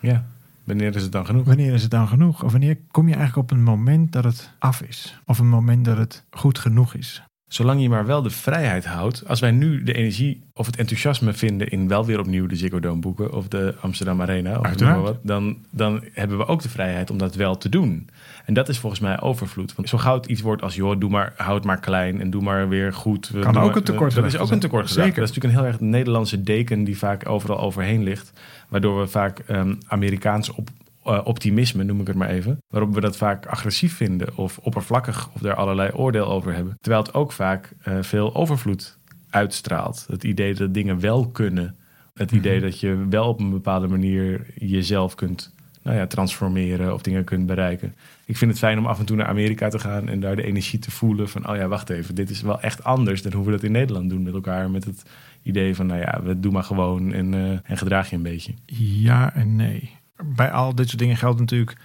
ja, 0.00 0.24
wanneer 0.64 0.96
is 0.96 1.02
het 1.02 1.12
dan 1.12 1.26
genoeg? 1.26 1.44
Wanneer 1.44 1.74
is 1.74 1.82
het 1.82 1.90
dan 1.90 2.08
genoeg? 2.08 2.42
Of 2.42 2.52
wanneer 2.52 2.78
kom 2.90 3.08
je 3.08 3.14
eigenlijk 3.14 3.50
op 3.50 3.56
een 3.56 3.64
moment 3.64 4.12
dat 4.12 4.24
het 4.24 4.50
af 4.58 4.82
is? 4.82 5.20
Of 5.24 5.38
een 5.38 5.48
moment 5.48 5.84
dat 5.84 5.96
het 5.96 6.24
goed 6.30 6.58
genoeg 6.58 6.94
is? 6.94 7.22
Zolang 7.48 7.82
je 7.82 7.88
maar 7.88 8.06
wel 8.06 8.22
de 8.22 8.30
vrijheid 8.30 8.84
houdt. 8.84 9.28
Als 9.28 9.40
wij 9.40 9.50
nu 9.50 9.82
de 9.82 9.92
energie 9.92 10.42
of 10.54 10.66
het 10.66 10.76
enthousiasme 10.76 11.32
vinden 11.32 11.68
in 11.68 11.88
wel 11.88 12.04
weer 12.04 12.18
opnieuw 12.18 12.46
de 12.46 12.56
Ziggo 12.56 12.80
Dome 12.80 13.00
boeken 13.00 13.32
of 13.32 13.48
de 13.48 13.74
Amsterdam 13.80 14.20
Arena, 14.20 14.58
of 14.58 14.76
noem 14.76 14.88
maar 14.88 15.02
wat, 15.02 15.18
dan, 15.22 15.56
dan 15.70 16.04
hebben 16.12 16.38
we 16.38 16.46
ook 16.46 16.62
de 16.62 16.68
vrijheid 16.68 17.10
om 17.10 17.18
dat 17.18 17.34
wel 17.34 17.58
te 17.58 17.68
doen. 17.68 18.08
En 18.44 18.54
dat 18.54 18.68
is 18.68 18.78
volgens 18.78 19.00
mij 19.00 19.20
overvloed. 19.20 19.74
Want 19.74 19.88
zo 19.88 19.98
gauw 19.98 20.14
het 20.14 20.26
iets 20.26 20.40
wordt 20.40 20.62
als, 20.62 20.74
joh, 20.74 21.00
doe 21.00 21.10
maar, 21.10 21.32
houd 21.36 21.64
maar 21.64 21.80
klein 21.80 22.20
en 22.20 22.30
doe 22.30 22.42
maar 22.42 22.68
weer 22.68 22.92
goed. 22.92 23.30
Kan 23.40 23.46
ook 23.46 23.54
maar- 23.54 23.76
een 23.76 23.82
tekort 23.82 24.14
Dat 24.14 24.24
is 24.24 24.38
ook 24.38 24.50
een 24.50 24.58
tekort 24.58 24.90
Zeker. 24.90 25.14
Dat 25.20 25.28
is 25.28 25.34
natuurlijk 25.34 25.54
een 25.54 25.60
heel 25.60 25.72
erg 25.72 25.80
Nederlandse 25.80 26.42
deken 26.42 26.84
die 26.84 26.98
vaak 26.98 27.28
overal 27.28 27.60
overheen 27.60 28.02
ligt. 28.02 28.32
Waardoor 28.68 29.00
we 29.00 29.06
vaak 29.06 29.38
ehm, 29.38 29.74
Amerikaans 29.86 30.50
op, 30.50 30.68
eh, 31.06 31.20
optimisme, 31.24 31.84
noem 31.84 32.00
ik 32.00 32.06
het 32.06 32.16
maar 32.16 32.28
even. 32.28 32.58
Waarop 32.68 32.94
we 32.94 33.00
dat 33.00 33.16
vaak 33.16 33.46
agressief 33.46 33.96
vinden 33.96 34.36
of 34.36 34.58
oppervlakkig 34.58 35.30
of 35.32 35.40
daar 35.40 35.54
allerlei 35.54 35.90
oordeel 35.92 36.26
over 36.26 36.54
hebben. 36.54 36.76
Terwijl 36.80 37.02
het 37.02 37.14
ook 37.14 37.32
vaak 37.32 37.72
eh, 37.82 37.98
veel 38.00 38.34
overvloed 38.34 38.98
uitstraalt. 39.30 40.04
Het 40.08 40.24
idee 40.24 40.54
dat 40.54 40.74
dingen 40.74 41.00
wel 41.00 41.28
kunnen. 41.28 41.76
Het 42.14 42.32
idee 42.32 42.60
dat 42.60 42.80
je 42.80 43.06
wel 43.08 43.28
op 43.28 43.40
een 43.40 43.50
bepaalde 43.50 43.86
manier 43.86 44.46
jezelf 44.54 45.14
kunt 45.14 45.54
nou 45.86 45.98
ja, 45.98 46.06
transformeren 46.06 46.94
of 46.94 47.02
dingen 47.02 47.24
kunt 47.24 47.46
bereiken. 47.46 47.94
Ik 48.24 48.36
vind 48.36 48.50
het 48.50 48.60
fijn 48.60 48.78
om 48.78 48.86
af 48.86 48.98
en 48.98 49.04
toe 49.04 49.16
naar 49.16 49.26
Amerika 49.26 49.68
te 49.68 49.78
gaan 49.78 50.08
en 50.08 50.20
daar 50.20 50.36
de 50.36 50.42
energie 50.42 50.78
te 50.78 50.90
voelen 50.90 51.28
van, 51.28 51.48
oh 51.48 51.56
ja, 51.56 51.68
wacht 51.68 51.90
even, 51.90 52.14
dit 52.14 52.30
is 52.30 52.42
wel 52.42 52.60
echt 52.60 52.84
anders 52.84 53.22
dan 53.22 53.32
hoe 53.32 53.44
we 53.44 53.50
dat 53.50 53.62
in 53.62 53.72
Nederland 53.72 54.10
doen 54.10 54.22
met 54.22 54.34
elkaar. 54.34 54.70
Met 54.70 54.84
het 54.84 55.02
idee 55.42 55.74
van, 55.74 55.86
nou 55.86 56.00
ja, 56.00 56.20
we 56.22 56.40
doen 56.40 56.52
maar 56.52 56.64
gewoon 56.64 57.12
en, 57.12 57.34
eh, 57.34 57.50
en 57.62 57.76
gedraag 57.76 58.10
je 58.10 58.16
een 58.16 58.22
beetje. 58.22 58.54
Ja 59.02 59.34
en 59.34 59.56
nee. 59.56 59.90
Bij 60.24 60.50
al 60.50 60.74
dit 60.74 60.86
soort 60.88 60.98
dingen 60.98 61.16
geldt 61.16 61.40
natuurlijk, 61.40 61.76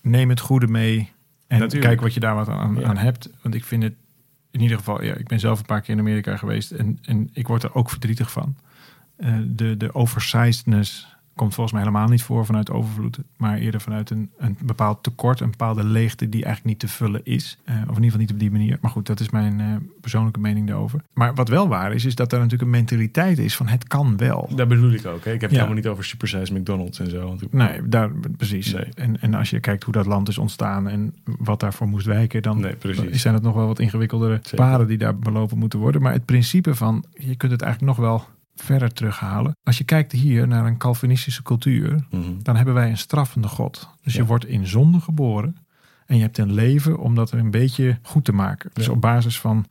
neem 0.00 0.28
het 0.28 0.40
goede 0.40 0.66
mee 0.66 1.12
en 1.46 1.58
Natuurlijk. 1.58 1.90
kijk 1.90 2.00
wat 2.00 2.14
je 2.14 2.20
daar 2.20 2.34
wat 2.34 2.48
aan, 2.48 2.76
Ja. 2.80 2.86
aan 2.86 2.96
hebt. 2.96 3.30
Want 3.42 3.54
ik 3.54 3.64
vind 3.64 3.82
het 3.82 3.94
in 4.50 4.60
ieder 4.60 4.76
geval, 4.76 5.02
ja, 5.02 5.14
ik 5.14 5.26
ben 5.26 5.40
zelf 5.40 5.58
een 5.58 5.64
paar 5.64 5.80
keer 5.80 5.94
in 5.94 6.00
Amerika 6.00 6.36
geweest 6.36 6.70
en, 6.70 6.98
en 7.02 7.30
ik 7.32 7.46
word 7.46 7.62
er 7.62 7.74
ook 7.74 7.90
verdrietig 7.90 8.30
van. 8.32 8.56
Eh, 9.16 9.36
de, 9.46 9.76
de 9.76 9.94
oversizedness 9.94 11.13
komt 11.34 11.54
volgens 11.54 11.74
mij 11.74 11.84
helemaal 11.84 12.08
niet 12.08 12.22
voor 12.22 12.46
vanuit 12.46 12.70
overvloed, 12.70 13.18
maar 13.36 13.58
eerder 13.58 13.80
vanuit 13.80 14.10
een, 14.10 14.30
een 14.38 14.56
bepaald 14.64 15.02
tekort, 15.02 15.40
een 15.40 15.50
bepaalde 15.50 15.84
leegte 15.84 16.28
die 16.28 16.44
eigenlijk 16.44 16.64
niet 16.74 16.90
te 16.90 16.96
vullen 16.96 17.20
is. 17.24 17.58
Eh, 17.64 17.74
of 17.74 17.80
in 17.80 17.86
ieder 17.88 18.02
geval 18.04 18.18
niet 18.20 18.30
op 18.32 18.38
die 18.38 18.50
manier. 18.50 18.78
Maar 18.80 18.90
goed, 18.90 19.06
dat 19.06 19.20
is 19.20 19.30
mijn 19.30 19.60
eh, 19.60 19.66
persoonlijke 20.00 20.40
mening 20.40 20.66
daarover. 20.66 21.00
Maar 21.12 21.34
wat 21.34 21.48
wel 21.48 21.68
waar 21.68 21.92
is, 21.94 22.04
is 22.04 22.14
dat 22.14 22.32
er 22.32 22.38
natuurlijk 22.38 22.62
een 22.62 22.70
mentaliteit 22.78 23.38
is 23.38 23.56
van 23.56 23.66
het 23.66 23.88
kan 23.88 24.16
wel. 24.16 24.48
Dat 24.56 24.68
bedoel 24.68 24.92
ik 24.92 25.06
ook. 25.06 25.24
Hè? 25.24 25.32
Ik 25.32 25.40
heb 25.40 25.50
het 25.50 25.50
Ja. 25.50 25.56
helemaal 25.56 25.74
niet 25.74 25.86
over 25.86 26.04
supersize 26.04 26.54
McDonald's 26.54 27.00
en 27.00 27.10
zo. 27.10 27.26
Want 27.26 27.42
ik- 27.42 27.52
Nee, 27.52 27.88
daar, 27.88 28.10
precies. 28.36 28.72
Nee. 28.72 28.84
En, 28.94 29.20
en 29.20 29.34
als 29.34 29.50
je 29.50 29.60
kijkt 29.60 29.82
hoe 29.84 29.92
dat 29.92 30.06
land 30.06 30.28
is 30.28 30.38
ontstaan 30.38 30.88
en 30.88 31.14
wat 31.24 31.60
daarvoor 31.60 31.88
moest 31.88 32.06
wijken, 32.06 32.42
dan 32.42 32.60
Nee, 32.60 32.74
zijn 33.10 33.34
het 33.34 33.42
nog 33.42 33.54
wel 33.54 33.66
wat 33.66 33.78
ingewikkeldere 33.78 34.38
Zeker. 34.42 34.56
paden 34.56 34.86
die 34.86 34.98
daar 34.98 35.18
belopen 35.18 35.58
moeten 35.58 35.78
worden. 35.78 36.02
Maar 36.02 36.12
het 36.12 36.24
principe 36.24 36.74
van, 36.74 37.04
je 37.18 37.34
kunt 37.34 37.52
het 37.52 37.62
eigenlijk 37.62 37.96
nog 37.96 38.06
wel 38.06 38.24
verder 38.54 38.92
terughalen. 38.92 39.56
Als 39.62 39.78
je 39.78 39.84
kijkt 39.84 40.12
hier 40.12 40.48
naar 40.48 40.66
een 40.66 40.76
Calvinistische 40.78 41.42
cultuur, 41.42 42.04
Mhm. 42.10 42.22
dan 42.42 42.56
hebben 42.56 42.74
wij 42.74 42.90
een 42.90 42.98
straffende 42.98 43.48
God. 43.48 43.88
Dus 44.02 44.14
je 44.14 44.24
wordt 44.24 44.46
in 44.46 44.66
zonde 44.66 45.00
geboren 45.00 45.56
en 46.06 46.16
je 46.16 46.22
hebt 46.22 46.38
een 46.38 46.52
leven 46.52 46.98
om 46.98 47.14
dat 47.14 47.32
een 47.32 47.50
beetje 47.50 47.98
goed 48.02 48.24
te 48.24 48.32
maken. 48.32 48.70
Dus 48.72 48.86
Ja. 48.86 48.92
op 48.92 49.00
basis 49.00 49.40
van 49.40 49.66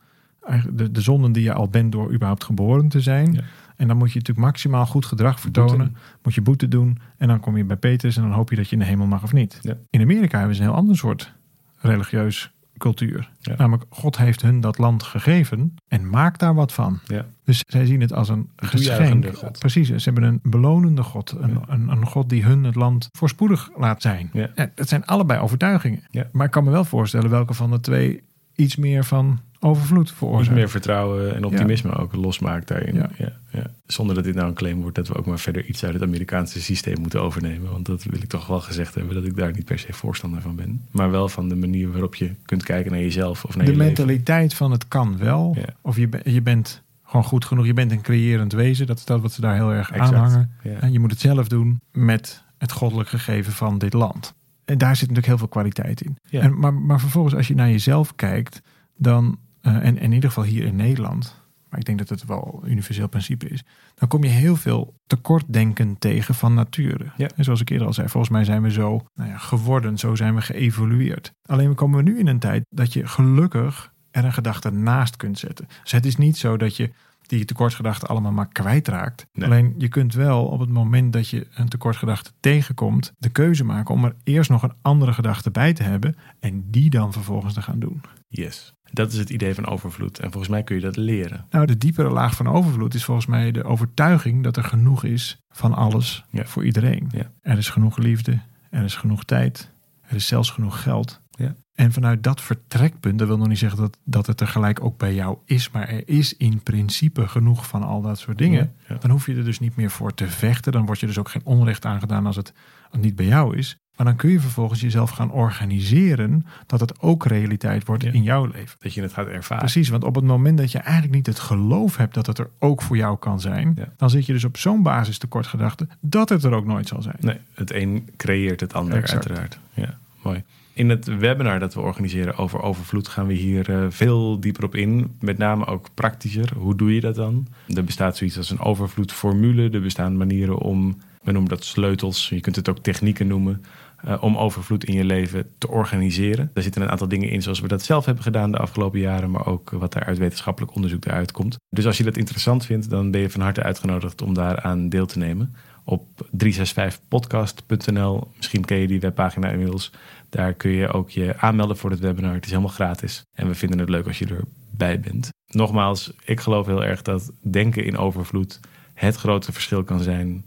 de, 0.74 0.92
de 0.92 1.02
zonden 1.02 1.32
die 1.32 1.44
je 1.44 1.54
al 1.54 1.68
bent 1.68 1.92
door 1.92 2.14
überhaupt 2.14 2.44
geboren 2.44 2.88
te 2.88 3.02
zijn. 3.02 3.34
Ja. 3.34 3.42
En 3.76 3.88
dan 3.88 3.98
moet 3.98 4.12
je 4.12 4.18
natuurlijk 4.20 4.46
maximaal 4.48 4.86
goed 4.86 5.06
gedrag 5.06 5.40
vertonen. 5.40 5.78
Boete. 5.78 5.92
Moet 6.24 6.34
je 6.34 6.42
boete 6.42 6.68
doen. 6.68 7.00
En 7.18 7.28
dan 7.28 7.40
kom 7.40 7.58
je 7.58 7.64
bij 7.64 7.76
Petrus 7.78 8.16
en 8.18 8.22
dan 8.24 8.32
hoop 8.32 8.50
je 8.50 8.56
dat 8.56 8.66
je 8.68 8.74
in 8.76 8.80
de 8.82 8.86
hemel 8.88 9.06
mag 9.08 9.24
of 9.24 9.34
niet. 9.34 9.60
In 9.90 10.02
Amerika 10.02 10.38
hebben 10.38 10.56
ze 10.56 10.62
een 10.62 10.68
heel 10.68 10.78
ander 10.78 10.98
soort 10.98 11.34
religieus 11.80 12.52
cultuur. 12.84 13.30
Ja. 13.40 13.56
Namelijk, 13.58 13.86
God 13.90 14.18
heeft 14.18 14.42
hun 14.42 14.62
dat 14.62 14.78
land 14.78 15.04
gegeven 15.04 15.76
en 15.88 16.10
maakt 16.10 16.40
daar 16.40 16.54
wat 16.54 16.74
van. 16.74 17.00
Ja. 17.06 17.26
Dus 17.44 17.64
zij 17.68 17.86
zien 17.86 18.02
het 18.02 18.14
als 18.14 18.30
een 18.30 18.50
geschenk. 18.56 19.58
Precies, 19.60 19.88
ze 19.88 20.10
hebben 20.10 20.24
een 20.24 20.40
belonende 20.44 21.04
God. 21.04 21.32
Een, 21.40 21.50
Ja. 21.50 21.62
een, 21.68 21.90
een 21.90 22.06
God 22.06 22.30
die 22.30 22.44
hun 22.44 22.64
het 22.64 22.76
land 22.76 23.08
voorspoedig 23.18 23.70
laat 23.78 24.02
zijn. 24.02 24.32
Dat 24.76 24.88
zijn 24.90 25.06
allebei 25.06 25.40
overtuigingen. 25.40 26.04
Ja. 26.10 26.30
Maar 26.32 26.46
ik 26.46 26.52
kan 26.52 26.64
me 26.64 26.72
wel 26.72 26.86
voorstellen 26.86 27.30
welke 27.30 27.54
van 27.54 27.72
de 27.72 27.80
twee 27.80 28.24
iets 28.56 28.76
meer 28.76 29.04
van 29.04 29.40
overvloed 29.64 30.08
Iets 30.08 30.18
veroorzaakt. 30.18 30.56
meer 30.56 30.70
vertrouwen 30.70 31.36
en 31.36 31.44
optimisme 31.46 31.96
ook 31.96 32.16
losmaakt 32.16 32.68
daarin. 32.68 32.96
Ja. 32.96 33.10
Ja. 33.52 33.72
Zonder 33.86 34.16
dat 34.16 34.24
dit 34.24 34.36
nou 34.36 34.48
een 34.48 34.54
claim 34.54 34.82
wordt 34.82 34.96
dat 34.96 35.08
we 35.08 35.16
ook 35.16 35.26
maar 35.26 35.40
verder 35.40 35.66
iets 35.66 35.86
uit 35.86 35.94
het 35.94 36.04
Amerikaanse 36.04 36.62
systeem 36.62 37.00
moeten 37.02 37.22
overnemen. 37.22 37.72
Want 37.72 37.86
dat 37.86 38.04
wil 38.04 38.22
ik 38.22 38.30
toch 38.30 38.48
wel 38.48 38.60
gezegd 38.60 38.96
hebben 38.96 39.14
dat 39.16 39.26
ik 39.26 39.36
daar 39.36 39.52
niet 39.54 39.66
per 39.66 39.80
se 39.80 39.94
voorstander 39.94 40.42
van 40.42 40.56
ben. 40.56 40.82
Maar 40.92 41.12
wel 41.12 41.30
van 41.30 41.50
de 41.50 41.56
manier 41.56 41.92
waarop 41.92 42.16
je 42.16 42.32
kunt 42.46 42.64
kijken 42.64 42.92
naar 42.92 43.02
jezelf 43.02 43.46
of 43.46 43.56
naar 43.56 43.66
de 43.66 43.72
je 43.72 43.78
leven. 43.78 43.94
mentaliteit 43.94 44.54
van 44.54 44.72
het 44.72 44.88
kan 44.88 45.18
wel. 45.18 45.58
Of 45.82 45.98
je, 45.98 46.10
je 46.24 46.42
bent 46.42 46.82
gewoon 47.04 47.24
goed 47.26 47.46
genoeg. 47.46 47.66
Je 47.66 47.74
bent 47.74 47.92
een 47.92 48.02
creërend 48.02 48.52
wezen. 48.54 48.88
Dat 48.88 48.98
is 48.98 49.06
dat 49.06 49.22
wat 49.22 49.32
ze 49.32 49.42
daar 49.42 49.56
heel 49.56 49.72
erg 49.72 49.92
Exact. 49.92 50.14
aanhangen. 50.14 50.52
En 50.80 50.92
je 50.92 51.00
moet 51.00 51.12
het 51.12 51.20
zelf 51.20 51.48
doen 51.48 51.80
met 51.92 52.44
het 52.58 52.72
goddelijk 52.72 53.10
gegeven 53.10 53.54
van 53.54 53.78
dit 53.78 53.94
land. 53.94 54.34
En 54.66 54.78
daar 54.78 54.92
zit 54.96 55.00
natuurlijk 55.02 55.28
heel 55.28 55.38
veel 55.38 55.48
kwaliteit 55.48 56.02
in. 56.02 56.18
En, 56.30 56.60
maar, 56.60 56.74
maar 56.74 57.00
vervolgens 57.00 57.36
als 57.36 57.48
je 57.48 57.56
naar 57.56 57.70
jezelf 57.70 58.16
kijkt, 58.16 58.62
dan, 58.98 59.38
en, 59.64 59.82
en 59.82 59.98
in 59.98 60.12
ieder 60.12 60.30
geval 60.30 60.44
hier 60.44 60.66
in 60.66 60.76
Nederland, 60.76 61.42
maar 61.70 61.80
ik 61.80 61.86
denk 61.86 61.98
dat 61.98 62.10
het 62.10 62.26
wel 62.26 62.60
een 62.64 62.72
universeel 62.72 63.08
principe 63.08 63.48
is, 63.48 63.64
dan 63.96 64.08
kom 64.08 64.24
je 64.24 64.30
heel 64.30 64.56
veel 64.56 64.94
tekortdenken 65.08 65.98
tegen 65.98 66.36
van 66.36 66.54
nature. 66.54 67.06
Ja. 67.18 67.30
En 67.36 67.44
zoals 67.44 67.62
ik 67.62 67.70
eerder 67.70 67.88
al 67.88 67.94
zei, 67.94 68.10
volgens 68.10 68.32
mij 68.32 68.44
zijn 68.44 68.62
we 68.62 68.72
zo 68.72 69.06
nou 69.16 69.30
ja, 69.30 69.38
geworden, 69.38 69.98
zo 69.98 70.16
zijn 70.16 70.36
we 70.36 70.42
geëvolueerd. 70.42 71.34
Alleen 71.46 71.70
we 71.70 71.76
komen 71.76 72.04
nu 72.04 72.20
in 72.20 72.28
een 72.28 72.40
tijd 72.40 72.66
dat 72.70 72.94
je 72.94 73.08
gelukkig 73.08 73.94
er 74.12 74.26
een 74.26 74.34
gedachte 74.34 74.72
naast 74.72 75.16
kunt 75.16 75.40
zetten. 75.40 75.68
Dus 75.84 75.92
het 75.92 76.06
is 76.06 76.16
niet 76.16 76.38
zo 76.38 76.58
dat 76.58 76.76
je 76.76 76.92
die 77.28 77.46
tekortgedachten 77.46 78.08
allemaal 78.08 78.32
maar 78.32 78.52
kwijtraakt. 78.52 79.28
Nee. 79.32 79.46
Alleen 79.46 79.74
je 79.78 79.88
kunt 79.88 80.14
wel 80.14 80.46
op 80.46 80.60
het 80.60 80.70
moment 80.70 81.14
dat 81.14 81.30
je 81.30 81.48
een 81.56 81.70
tekortgedachte 81.70 82.32
tegenkomt, 82.40 83.14
de 83.18 83.30
keuze 83.30 83.64
maken 83.64 83.94
om 83.94 84.06
er 84.06 84.16
eerst 84.24 84.50
nog 84.50 84.64
een 84.64 84.74
andere 84.82 85.14
gedachte 85.14 85.52
bij 85.52 85.74
te 85.74 85.84
hebben 85.84 86.16
en 86.40 86.64
die 86.70 86.90
dan 86.90 87.14
vervolgens 87.14 87.54
te 87.54 87.62
gaan 87.62 87.80
doen. 87.80 88.02
Yes. 88.28 88.74
Dat 88.94 89.12
is 89.12 89.18
het 89.18 89.30
idee 89.30 89.54
van 89.54 89.66
overvloed. 89.68 90.20
En 90.20 90.30
volgens 90.32 90.52
mij 90.52 90.64
kun 90.64 90.76
je 90.76 90.82
dat 90.82 90.96
leren. 90.96 91.46
Nou, 91.50 91.66
de 91.66 91.78
diepere 91.78 92.10
laag 92.10 92.36
van 92.36 92.48
overvloed 92.48 92.94
is 92.94 93.04
volgens 93.06 93.26
mij 93.26 93.52
de 93.52 93.64
overtuiging 93.64 94.44
dat 94.44 94.58
er 94.58 94.64
genoeg 94.64 95.04
is 95.04 95.38
van 95.50 95.74
alles 95.74 96.26
Ja. 96.30 96.46
voor 96.46 96.66
iedereen. 96.66 97.10
Ja. 97.12 97.32
Er 97.42 97.58
is 97.58 97.70
genoeg 97.70 97.98
liefde, 97.98 98.40
er 98.70 98.84
is 98.84 98.96
genoeg 98.96 99.24
tijd, 99.24 99.72
er 100.02 100.16
is 100.16 100.28
zelfs 100.28 100.50
genoeg 100.50 100.82
geld. 100.82 101.22
Ja. 101.32 101.56
En 101.74 101.92
vanuit 101.92 102.24
dat 102.24 102.42
vertrekpunt, 102.42 103.20
dat 103.20 103.28
wil 103.28 103.38
nog 103.38 103.48
niet 103.48 103.58
zeggen 103.58 103.80
dat, 103.80 103.98
dat 104.06 104.28
het 104.28 104.38
tegelijk 104.38 104.84
ook 104.84 104.98
bij 104.98 105.14
jou 105.14 105.38
is, 105.46 105.70
maar 105.72 105.88
er 105.88 106.08
is 106.08 106.38
in 106.38 106.64
principe 106.64 107.28
genoeg 107.28 107.68
van 107.68 107.84
al 107.84 108.02
dat 108.02 108.20
soort 108.20 108.38
dingen. 108.38 108.74
Dan 109.00 109.12
hoef 109.12 109.26
je 109.26 109.36
er 109.36 109.44
dus 109.46 109.60
niet 109.60 109.76
meer 109.76 109.92
voor 109.92 110.14
te 110.14 110.28
vechten. 110.28 110.72
Dan 110.72 110.86
word 110.86 111.00
je 111.00 111.06
dus 111.06 111.18
ook 111.18 111.30
geen 111.30 111.46
onrecht 111.46 111.86
aangedaan 111.86 112.26
als 112.26 112.36
het 112.36 112.54
niet 112.92 113.16
bij 113.16 113.26
jou 113.26 113.58
is. 113.58 113.78
Maar 113.98 114.06
dan 114.06 114.16
kun 114.16 114.30
je 114.30 114.40
vervolgens 114.40 114.82
jezelf 114.82 115.10
gaan 115.10 115.32
organiseren 115.32 116.46
dat 116.66 116.80
het 116.80 117.02
ook 117.02 117.26
realiteit 117.26 117.86
wordt 117.86 118.04
Ja. 118.04 118.12
in 118.12 118.24
jouw 118.24 118.46
leven. 118.46 118.78
Dat 118.80 118.94
je 118.94 119.02
het 119.02 119.14
gaat 119.14 119.28
ervaren. 119.28 119.64
Precies, 119.64 119.90
want 119.90 120.04
op 120.04 120.16
het 120.16 120.24
moment 120.24 120.58
dat 120.58 120.72
je 120.72 120.78
eigenlijk 120.78 121.16
niet 121.16 121.26
het 121.26 121.40
geloof 121.40 121.98
hebt 121.98 122.14
dat 122.14 122.26
het 122.26 122.38
er 122.38 122.50
ook 122.60 122.82
voor 122.82 122.98
jou 122.98 123.18
kan 123.18 123.40
zijn, 123.40 123.74
Ja. 123.76 123.88
dan 123.98 124.10
zit 124.10 124.26
je 124.26 124.34
dus 124.34 124.44
op 124.44 124.58
zo'n 124.58 124.84
basis 124.84 125.18
tekortgedachte 125.18 125.88
dat 126.00 126.30
het 126.30 126.44
er 126.44 126.54
ook 126.54 126.66
nooit 126.66 126.88
zal 126.88 127.02
zijn. 127.02 127.16
Nee, 127.20 127.38
het 127.54 127.74
een 127.74 128.10
creëert 128.18 128.60
het 128.60 128.74
ander 128.74 128.98
Exact. 128.98 129.14
uiteraard. 129.28 129.60
Ja, 129.74 129.98
mooi. 130.24 130.44
In 130.76 130.90
het 130.90 131.06
webinar 131.18 131.60
dat 131.60 131.74
we 131.74 131.80
organiseren 131.80 132.38
over 132.38 132.62
overvloed 132.62 133.08
gaan 133.08 133.28
we 133.28 133.34
hier 133.34 133.70
eh, 133.70 133.86
veel 133.90 134.40
dieper 134.40 134.64
op 134.64 134.76
in. 134.76 135.12
Met 135.20 135.38
name 135.38 135.66
ook 135.66 135.88
praktischer. 135.94 136.52
Hoe 136.58 136.76
doe 136.76 136.94
je 136.96 137.02
dat 137.02 137.16
dan? 137.16 137.48
Er 137.68 137.84
bestaat 137.84 138.18
zoiets 138.18 138.38
als 138.38 138.50
een 138.50 138.60
overvloedformule. 138.60 139.70
Er 139.70 139.82
bestaan 139.82 140.18
manieren 140.18 140.58
om, 140.58 140.98
we 141.24 141.32
noemen 141.32 141.50
dat 141.50 141.64
sleutels. 141.64 142.30
Je 142.30 142.40
kunt 142.40 142.56
het 142.56 142.70
ook 142.70 142.80
technieken 142.80 143.28
noemen. 143.28 143.64
eh, 144.04 144.24
om 144.24 144.38
overvloed 144.38 144.84
in 144.84 144.94
je 144.94 145.04
leven 145.04 145.50
te 145.58 145.68
organiseren. 145.68 146.52
Daar 146.54 146.64
zitten 146.64 146.82
een 146.82 146.90
aantal 146.90 147.08
dingen 147.08 147.30
in 147.30 147.42
zoals 147.42 147.60
we 147.60 147.68
dat 147.68 147.84
zelf 147.84 148.06
hebben 148.06 148.24
gedaan 148.24 148.52
de 148.52 148.58
afgelopen 148.58 149.00
jaren. 149.00 149.32
Maar 149.32 149.48
ook 149.48 149.70
wat 149.70 149.94
daar 149.94 150.04
uit 150.04 150.18
wetenschappelijk 150.18 150.76
onderzoek 150.76 151.06
eruit 151.06 151.32
komt. 151.32 151.58
Dus 151.70 151.86
als 151.86 151.98
je 151.98 152.04
dat 152.04 152.18
interessant 152.18 152.66
vindt, 152.66 152.90
dan 152.90 153.12
ben 153.12 153.22
je 153.22 153.30
van 153.30 153.42
harte 153.42 153.64
uitgenodigd 153.64 154.22
om 154.22 154.34
daaraan 154.34 154.90
deel 154.90 155.06
te 155.06 155.18
nemen 155.18 155.56
op 155.84 156.08
365podcast.nl. 156.32 158.32
Misschien 158.38 158.66
ken 158.66 158.78
je 158.78 158.88
die 158.88 159.00
webpagina 159.00 159.50
inmiddels. 159.50 159.92
Daar 160.30 160.54
kun 160.54 160.72
je 160.72 160.88
ook 160.88 161.10
je 161.10 161.38
aanmelden 161.38 161.78
voor 161.78 161.90
het 161.90 162.00
webinar. 162.00 162.34
Het 162.34 162.46
is 162.46 162.50
helemaal 162.50 162.72
gratis. 162.72 163.22
En 163.36 163.48
we 163.48 163.56
vinden 163.56 163.80
het 163.80 163.90
leuk 163.90 164.08
als 164.08 164.20
je 164.20 164.26
erbij 164.26 165.00
bent. 165.00 165.30
Nogmaals, 165.48 166.14
ik 166.26 166.40
geloof 166.40 166.66
heel 166.66 166.84
erg 166.84 167.02
dat 167.02 167.32
denken 167.42 167.86
in 167.86 167.98
overvloed 167.98 168.60
het 168.94 169.16
grote 169.16 169.52
verschil 169.52 169.84
kan 169.84 170.00
zijn 170.00 170.46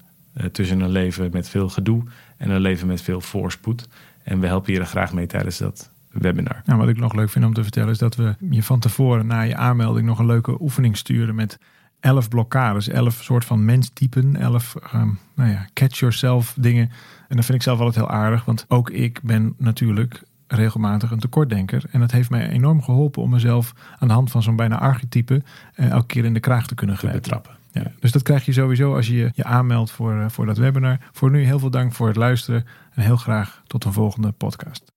tussen 0.53 0.81
een 0.81 0.91
leven 0.91 1.31
met 1.33 1.49
veel 1.49 1.69
gedoe 1.69 2.03
en 2.37 2.51
een 2.51 2.61
leven 2.61 2.87
met 2.87 3.03
veel 3.03 3.21
voorspoed. 3.21 3.89
En 4.23 4.41
we 4.41 4.47
helpen 4.47 4.73
je 4.73 4.79
er 4.79 4.87
graag 4.87 5.13
mee 5.13 5.27
tijdens 5.27 5.59
dat 5.59 5.91
webinar. 6.09 6.63
Nou, 6.65 6.79
wat 6.79 6.89
ik 6.89 6.99
nog 6.99 7.15
leuk 7.15 7.31
vind 7.31 7.45
om 7.45 7.55
te 7.55 7.63
vertellen 7.63 7.91
is 7.91 7.99
dat 7.99 8.17
we 8.17 8.35
je 8.51 8.63
van 8.63 8.81
tevoren 8.81 9.27
na 9.27 9.41
je 9.41 9.57
aanmelding 9.57 10.07
nog 10.07 10.19
een 10.19 10.27
leuke 10.27 10.63
oefening 10.63 10.97
sturen 10.97 11.35
met 11.35 11.59
elf 12.01 12.29
blokkades, 12.29 12.89
elf 12.89 13.23
soort 13.23 13.45
van 13.45 13.65
menstypen, 13.65 14.37
elf 14.37 14.75
ehm, 14.93 15.11
nou 15.35 15.51
ja, 15.51 15.67
catch 15.73 15.99
yourself 15.99 16.55
dingen. 16.59 16.91
En 17.29 17.37
dat 17.37 17.45
vind 17.45 17.59
ik 17.59 17.65
zelf 17.65 17.79
altijd 17.79 17.97
heel 17.97 18.15
aardig, 18.15 18.45
want 18.45 18.65
ook 18.69 18.91
ik 18.91 19.21
ben 19.23 19.55
natuurlijk 19.59 20.23
regelmatig 20.47 21.11
een 21.11 21.19
tekortdenker. 21.19 21.85
En 21.91 22.01
dat 22.01 22.11
heeft 22.11 22.31
mij 22.31 22.49
enorm 22.49 22.83
geholpen 22.83 23.23
om 23.23 23.31
mezelf 23.31 23.73
aan 23.99 24.09
de 24.09 24.15
hand 24.15 24.31
van 24.31 24.43
zo'n 24.43 24.57
bijna 24.57 24.79
archetype 24.79 25.43
eh, 25.75 25.91
elke 25.91 26.07
keer 26.07 26.25
in 26.25 26.35
de 26.35 26.41
kraag 26.41 26.67
te 26.67 26.75
kunnen 26.75 26.99
Te 26.99 27.07
betrappen. 27.07 27.53
Ja, 27.77 27.93
dus 28.01 28.13
dat 28.13 28.23
krijg 28.23 28.45
je 28.45 28.53
sowieso 28.53 28.95
als 28.95 29.07
je 29.07 29.31
je, 29.35 29.45
aanmeldt 29.45 29.91
voor, 29.91 30.21
eh, 30.21 30.29
voor 30.29 30.47
dat 30.47 30.57
webinar. 30.57 30.99
Voor 31.13 31.31
nu 31.31 31.45
heel 31.45 31.59
veel 31.59 31.71
dank 31.71 31.93
voor 31.93 32.07
het 32.07 32.17
luisteren 32.17 32.65
en 32.95 33.03
heel 33.03 33.17
graag 33.17 33.63
tot 33.67 33.85
een 33.85 33.93
volgende 33.93 34.33
podcast. 34.33 34.96